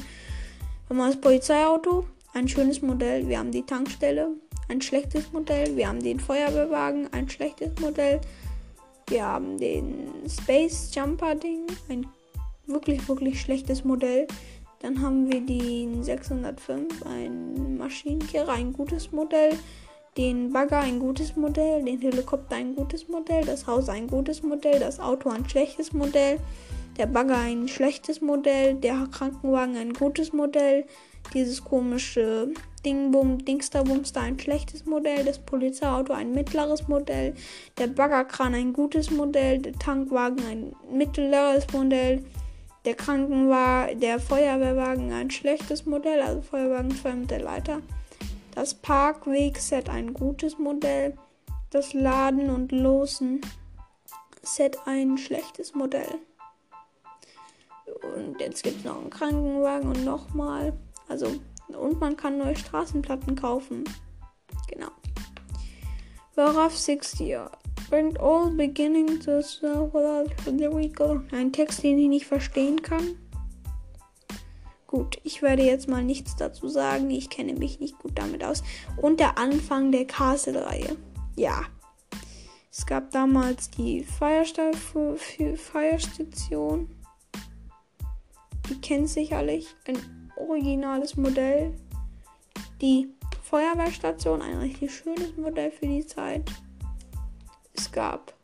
Wir 0.89 0.97
haben 0.97 1.11
das 1.11 1.21
Polizeiauto, 1.21 2.07
ein 2.35 2.49
schönes 2.49 2.83
Modell. 2.83 3.29
Wir 3.29 3.39
haben 3.39 3.53
die 3.53 3.65
Tankstelle, 3.65 4.31
ein 4.69 4.81
schlechtes 4.81 5.33
Modell. 5.33 5.77
Wir 5.77 5.89
haben 5.89 6.03
den 6.03 6.19
Feuerwehrwagen, 6.19 7.09
ein 7.13 7.29
schlechtes 7.29 7.79
Modell. 7.81 8.21
Wir 9.09 9.25
haben 9.25 9.59
den 9.59 10.09
Space 10.29 10.91
Jumper 10.93 11.37
Ding, 11.37 11.67
ein 11.89 12.05
wirklich, 12.67 13.09
wirklich 13.09 13.41
schlechtes 13.41 13.85
Modell. 13.85 14.27
Dann 14.81 15.01
haben 15.01 15.31
wir 15.31 15.41
den 15.41 16.03
605, 16.03 17.07
ein 17.07 17.79
Maschinenkehrer, 17.79 18.53
ein 18.53 18.73
gutes 18.73 19.13
Modell. 19.13 19.59
Den 20.17 20.53
Bagger, 20.53 20.81
ein 20.81 20.99
gutes 20.99 21.37
Modell. 21.37 21.85
Den 21.85 22.01
Helikopter, 22.01 22.57
ein 22.57 22.75
gutes 22.75 23.09
Modell. 23.09 23.45
Das 23.45 23.67
Haus, 23.67 23.89
ein 23.89 24.07
gutes 24.07 24.43
Modell. 24.43 24.79
Das 24.81 25.01
Auto, 25.01 25.29
ein 25.29 25.49
schlechtes 25.49 25.93
Modell 25.93 26.39
der 26.99 27.07
Bagger 27.07 27.39
ein 27.39 27.69
schlechtes 27.69 28.21
Modell, 28.21 28.75
der 28.75 29.07
Krankenwagen 29.11 29.77
ein 29.77 29.93
gutes 29.93 30.33
Modell, 30.33 30.87
dieses 31.35 31.63
komische 31.63 32.53
Dingbum, 32.85 33.45
Dingsterbumster 33.45 34.21
ein 34.21 34.39
schlechtes 34.39 34.87
Modell, 34.87 35.25
das 35.25 35.39
Polizeiauto 35.39 36.13
ein 36.13 36.33
mittleres 36.33 36.89
Modell, 36.89 37.35
der 37.79 37.89
Baggerkran 37.89 38.55
ein 38.55 38.73
gutes 38.73 39.11
Modell, 39.11 39.59
der 39.59 39.73
Tankwagen 39.75 40.41
ein 40.47 40.77
mittleres 40.91 41.67
Modell, 41.73 42.25
der 42.87 42.95
Krankenwagen, 42.95 44.01
der 44.01 44.21
Feuerwehrwagen 44.21 45.13
ein 45.13 45.31
schlechtes 45.31 45.87
Modell, 45.87 46.23
also 46.23 46.41
Feuerwagen 46.41 46.97
2 46.97 47.15
mit 47.15 47.31
der 47.33 47.41
Leiter, 47.41 47.83
das 48.55 48.75
Parkwegset 48.75 49.89
ein 49.89 50.15
gutes 50.15 50.57
Modell, 50.59 51.19
das 51.71 51.93
Laden 51.93 52.49
und 52.49 52.73
Losen 52.73 53.41
Set 54.43 54.79
ein 54.87 55.19
schlechtes 55.19 55.75
Modell. 55.75 56.21
Und 58.17 58.41
jetzt 58.41 58.63
gibt 58.63 58.79
es 58.79 58.85
noch 58.85 59.01
einen 59.01 59.11
Krankenwagen 59.11 59.89
und 59.89 60.05
nochmal. 60.05 60.73
Also, 61.09 61.35
und 61.77 61.99
man 61.99 62.17
kann 62.17 62.39
neue 62.39 62.55
Straßenplatten 62.55 63.35
kaufen. 63.35 63.83
Genau. 64.69 64.91
Worauf 66.37 66.77
60 66.77 67.37
Bringt 67.89 68.19
all 68.21 68.51
beginning 68.51 69.21
to 69.21 69.43
There 69.61 70.75
we 70.75 70.89
go. 70.89 71.21
Ein 71.31 71.53
Text, 71.53 71.83
den 71.85 71.99
ich 71.99 72.09
nicht 72.09 72.27
verstehen 72.27 72.83
kann. 72.83 73.17
Gut, 74.87 75.19
ich 75.25 75.43
werde 75.43 75.63
jetzt 75.63 75.89
mal 75.89 76.03
nichts 76.03 76.37
dazu 76.37 76.69
sagen. 76.69 77.11
Ich 77.11 77.31
kenne 77.31 77.55
mich 77.55 77.81
nicht 77.81 77.99
gut 77.99 78.13
damit 78.17 78.43
aus. 78.43 78.63
Und 78.97 79.21
der 79.21 79.39
Anfang 79.39 79.93
der 79.93 80.05
Castle-Reihe. 80.07 80.97
Ja. 81.37 81.63
Es 82.73 82.87
gab 82.87 83.11
damals 83.11 83.71
die 83.71 84.05
Feierstation. 84.05 85.17
Die 88.69 88.81
kennt 88.81 89.09
sicherlich 89.09 89.75
ein 89.87 90.33
originales 90.37 91.17
Modell. 91.17 91.73
Die 92.81 93.09
Feuerwehrstation, 93.43 94.43
ein 94.43 94.59
richtig 94.59 94.95
schönes 94.95 95.37
Modell 95.37 95.71
für 95.71 95.87
die 95.87 96.05
Zeit. 96.05 96.51
Es 97.77 97.93
gab 97.93 98.35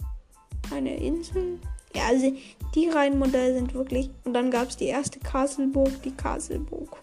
eine 0.73 0.97
Insel. 0.97 1.59
Ja, 1.95 2.05
also 2.09 2.33
die 2.75 2.89
Reihenmodelle 2.89 3.55
sind 3.55 3.75
wirklich. 3.75 4.11
Und 4.25 4.35
dann 4.35 4.51
gab 4.51 4.69
es 4.69 4.77
die 4.77 4.87
erste 4.87 5.19
Castleburg, 5.21 6.03
die 6.03 6.13
Castleburg. 6.13 6.99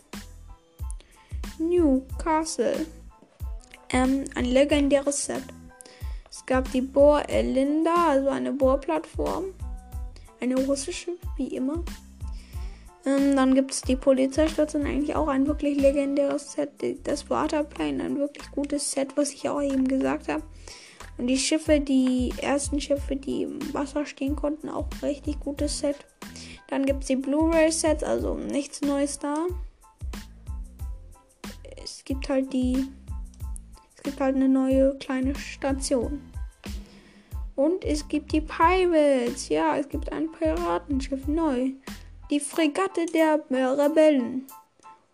New 1.60 2.04
Castle. 2.18 2.86
Ähm, 3.92 4.26
ein 4.36 4.46
legendäres 4.46 5.26
Set. 5.26 5.44
Es 6.30 6.46
gab 6.46 6.72
die 6.72 6.82
Bohr 6.82 7.28
Elinda, 7.28 8.10
also 8.10 8.30
eine 8.30 8.52
Bohrplattform. 8.52 9.46
Eine 10.40 10.56
russische, 10.56 11.12
wie 11.38 11.56
immer. 11.56 11.84
Ähm, 13.06 13.36
dann 13.36 13.56
gibt 13.56 13.72
es 13.72 13.82
die 13.82 13.96
Polizeistation, 13.96 14.86
eigentlich 14.86 15.16
auch 15.16 15.28
ein 15.28 15.48
wirklich 15.48 15.80
legendäres 15.80 16.54
Set. 16.54 16.72
Das 17.04 17.30
Waterplane, 17.30 18.04
ein 18.04 18.18
wirklich 18.18 18.50
gutes 18.52 18.92
Set, 18.92 19.18
was 19.18 19.32
ich 19.32 19.50
auch 19.50 19.62
eben 19.62 19.88
gesagt 19.88 20.28
habe. 20.28 20.44
Und 21.20 21.28
die 21.28 21.38
Schiffe, 21.38 21.80
die 21.80 22.34
ersten 22.42 22.82
Schiffe, 22.82 23.16
die 23.16 23.44
im 23.44 23.74
Wasser 23.74 24.06
stehen 24.06 24.36
konnten, 24.36 24.70
auch 24.70 24.88
ein 24.90 25.10
richtig 25.10 25.40
gutes 25.40 25.80
Set. 25.80 25.98
Dann 26.70 26.86
gibt 26.86 27.02
es 27.02 27.08
die 27.08 27.18
Blu-ray-Sets, 27.18 28.04
also 28.04 28.36
nichts 28.36 28.82
Neues 28.82 29.20
da. 29.20 29.46
Es 31.84 32.04
gibt 32.06 32.30
halt 32.30 32.52
die. 32.54 32.88
Es 33.96 34.04
gibt 34.04 34.22
halt 34.22 34.36
eine 34.36 34.50
neue 34.50 34.98
kleine 34.98 35.36
Station. 35.36 36.22
Und 37.56 37.84
es 37.84 38.08
gibt 38.08 38.32
die 38.32 38.42
Pirates. 38.42 39.50
Ja, 39.50 39.76
es 39.76 39.90
gibt 39.90 40.12
ein 40.12 40.32
Piratenschiff 40.32 41.28
neu 41.28 41.74
die 42.30 42.40
Fregatte 42.40 43.06
der 43.08 43.44
Rebellen 43.50 44.46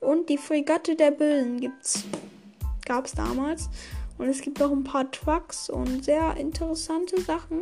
und 0.02 0.30
die 0.30 0.38
Fregatte 0.38 0.96
der 0.96 1.12
Bösen 1.12 1.60
gibt's. 1.60 2.04
Gab's 2.86 3.14
damals. 3.14 3.70
Und 4.18 4.28
es 4.28 4.42
gibt 4.42 4.62
auch 4.62 4.72
ein 4.72 4.84
paar 4.84 5.12
Trucks 5.12 5.70
und 5.70 6.06
sehr 6.06 6.38
interessante 6.38 7.20
Sachen. 7.22 7.62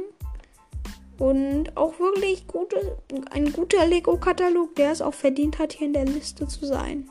Und 1.18 1.76
auch 1.78 1.99
wirklich 1.99 2.47
gute, 2.47 2.97
ein 3.32 3.51
guter 3.54 3.88
Lego-Katalog, 3.88 4.76
der 4.76 4.91
es 4.91 5.01
auch 5.01 5.14
verdient 5.14 5.60
hat, 5.60 5.74
hier 5.74 5.88
in 5.88 5.93
der 5.93 6.06
Liste 6.06 6.47
zu 6.47 6.66
sein. 6.66 7.10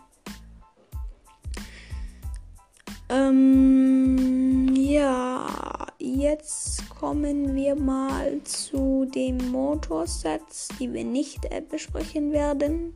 Ähm, 3.08 4.74
ja, 4.74 5.86
jetzt 5.98 6.88
kommen 6.88 7.54
wir 7.54 7.74
mal 7.74 8.42
zu 8.42 9.04
den 9.04 9.50
Motorsets, 9.50 10.68
die 10.80 10.92
wir 10.92 11.04
nicht 11.04 11.44
äh, 11.46 11.60
besprechen 11.60 12.32
werden. 12.32 12.94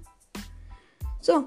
So, 1.21 1.45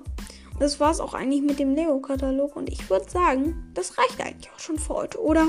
das 0.59 0.79
war's 0.79 0.99
auch 0.99 1.13
eigentlich 1.13 1.41
mit 1.41 1.59
dem 1.59 1.73
Lego-Katalog 1.73 2.55
und 2.55 2.69
ich 2.69 2.89
würde 2.89 3.09
sagen, 3.09 3.71
das 3.73 3.97
reicht 3.97 4.21
eigentlich 4.21 4.51
auch 4.53 4.59
schon 4.59 4.77
für 4.77 4.93
heute, 4.93 5.21
oder? 5.21 5.47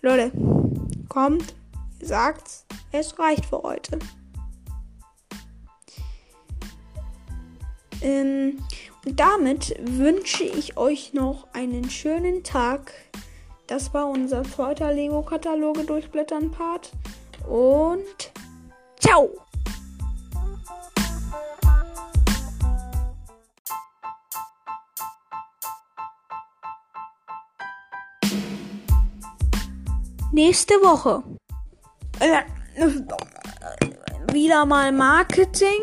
Leute, 0.00 0.30
kommt, 1.08 1.54
sagt, 2.00 2.64
es 2.92 3.18
reicht 3.18 3.46
für 3.46 3.62
heute. 3.62 3.98
Ähm, 8.00 8.58
und 9.04 9.18
damit 9.18 9.74
wünsche 9.80 10.44
ich 10.44 10.76
euch 10.76 11.12
noch 11.14 11.48
einen 11.52 11.90
schönen 11.90 12.44
Tag. 12.44 12.92
Das 13.66 13.92
war 13.92 14.08
unser 14.08 14.44
zweiter 14.44 14.92
Lego-Kataloge 14.92 15.84
durchblättern 15.84 16.50
Part. 16.50 16.92
Und 17.48 18.32
ciao! 19.00 19.47
Nächste 30.38 30.74
Woche. 30.74 31.24
Äh, 32.20 32.42
wieder 34.32 34.64
mal 34.66 34.92
Marketing. 34.92 35.82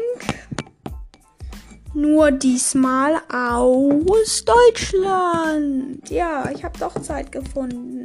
Nur 1.93 2.31
diesmal 2.31 3.21
aus 3.27 4.45
Deutschland. 4.45 6.09
Ja, 6.09 6.49
ich 6.51 6.63
habe 6.63 6.79
doch 6.79 6.97
Zeit 7.01 7.33
gefunden. 7.33 8.03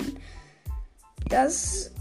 Das 1.28 1.92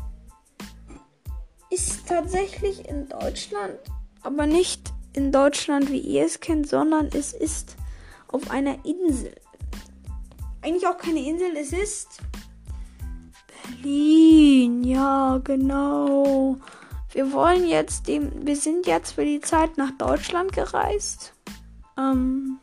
ist 1.70 2.08
tatsächlich 2.08 2.90
in 2.90 3.08
Deutschland, 3.08 3.78
aber 4.24 4.48
nicht 4.48 4.92
in 5.14 5.32
Deutschland, 5.32 5.92
wie 5.92 6.00
ihr 6.00 6.26
es 6.26 6.40
kennt, 6.40 6.68
sondern 6.68 7.10
es 7.14 7.34
ist 7.34 7.76
auf 8.30 8.50
einer 8.50 8.84
Insel. 8.84 9.36
Eigentlich 10.64 10.88
auch 10.88 10.98
keine 10.98 11.20
Insel, 11.20 11.56
es 11.56 11.72
ist 11.72 12.24
Berlin. 13.70 14.84
Ja, 14.84 15.40
genau. 15.44 16.58
Wir 17.12 17.32
wollen 17.32 17.68
jetzt 17.68 18.08
dem, 18.08 18.46
wir 18.46 18.56
sind 18.56 18.86
jetzt 18.86 19.14
für 19.14 19.26
die 19.26 19.42
Zeit 19.42 19.78
nach 19.78 19.92
Deutschland 19.98 20.54
gereist. 20.54 21.34
Ähm, 21.98 22.60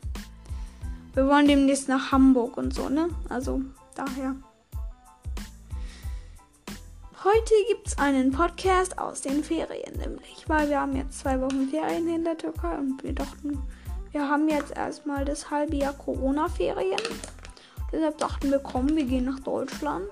wir 1.13 1.27
wollen 1.27 1.47
demnächst 1.47 1.89
nach 1.89 2.11
Hamburg 2.11 2.57
und 2.57 2.73
so, 2.73 2.89
ne? 2.89 3.09
Also 3.29 3.61
daher. 3.95 4.35
Heute 7.23 7.53
gibt 7.67 7.87
es 7.87 7.97
einen 7.97 8.31
Podcast 8.31 8.97
aus 8.99 9.21
den 9.21 9.43
Ferien, 9.43 9.97
nämlich, 9.97 10.45
weil 10.47 10.69
wir 10.69 10.79
haben 10.79 10.95
jetzt 10.95 11.19
zwei 11.19 11.41
Wochen 11.41 11.67
Ferien 11.69 12.07
in 12.07 12.23
der 12.23 12.37
Türkei 12.37 12.77
und 12.77 13.03
wir 13.03 13.13
dachten, 13.13 13.61
wir 14.11 14.29
haben 14.29 14.47
jetzt 14.47 14.77
erstmal 14.77 15.25
das 15.25 15.49
halbe 15.51 15.75
Jahr 15.75 15.93
Corona-Ferien. 15.93 17.01
Deshalb 17.91 18.17
dachten 18.17 18.49
wir, 18.49 18.59
komm, 18.59 18.95
wir 18.95 19.03
gehen 19.03 19.25
nach 19.25 19.39
Deutschland 19.39 20.07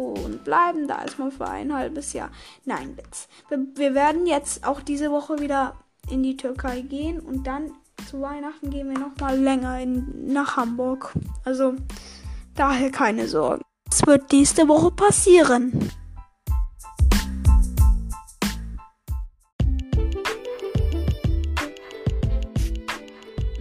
und 0.00 0.44
bleiben 0.44 0.88
da 0.88 1.02
erstmal 1.02 1.30
für 1.30 1.46
ein 1.46 1.74
halbes 1.74 2.12
Jahr. 2.12 2.30
Nein, 2.64 2.96
Witz. 2.96 3.28
Wir, 3.48 3.58
wir 3.74 3.94
werden 3.94 4.26
jetzt 4.26 4.66
auch 4.66 4.80
diese 4.80 5.10
Woche 5.10 5.38
wieder 5.40 5.74
in 6.10 6.22
die 6.22 6.36
Türkei 6.36 6.80
gehen 6.80 7.20
und 7.20 7.46
dann 7.46 7.72
zu 8.08 8.20
Weihnachten 8.20 8.70
gehen 8.70 8.88
wir 8.90 8.98
noch 8.98 9.16
mal 9.20 9.38
länger 9.38 9.80
in, 9.80 10.32
nach 10.32 10.56
Hamburg. 10.56 11.12
Also 11.44 11.74
daher 12.54 12.90
keine 12.90 13.28
Sorgen. 13.28 13.62
Es 13.90 14.06
wird 14.06 14.32
nächste 14.32 14.68
Woche 14.68 14.90
passieren. 14.90 15.90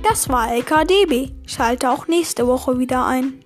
Das 0.04 0.28
war 0.30 0.52
LKDB. 0.52 1.32
Schalte 1.46 1.90
auch 1.90 2.08
nächste 2.08 2.48
Woche 2.48 2.80
wieder 2.80 3.06
ein. 3.06 3.44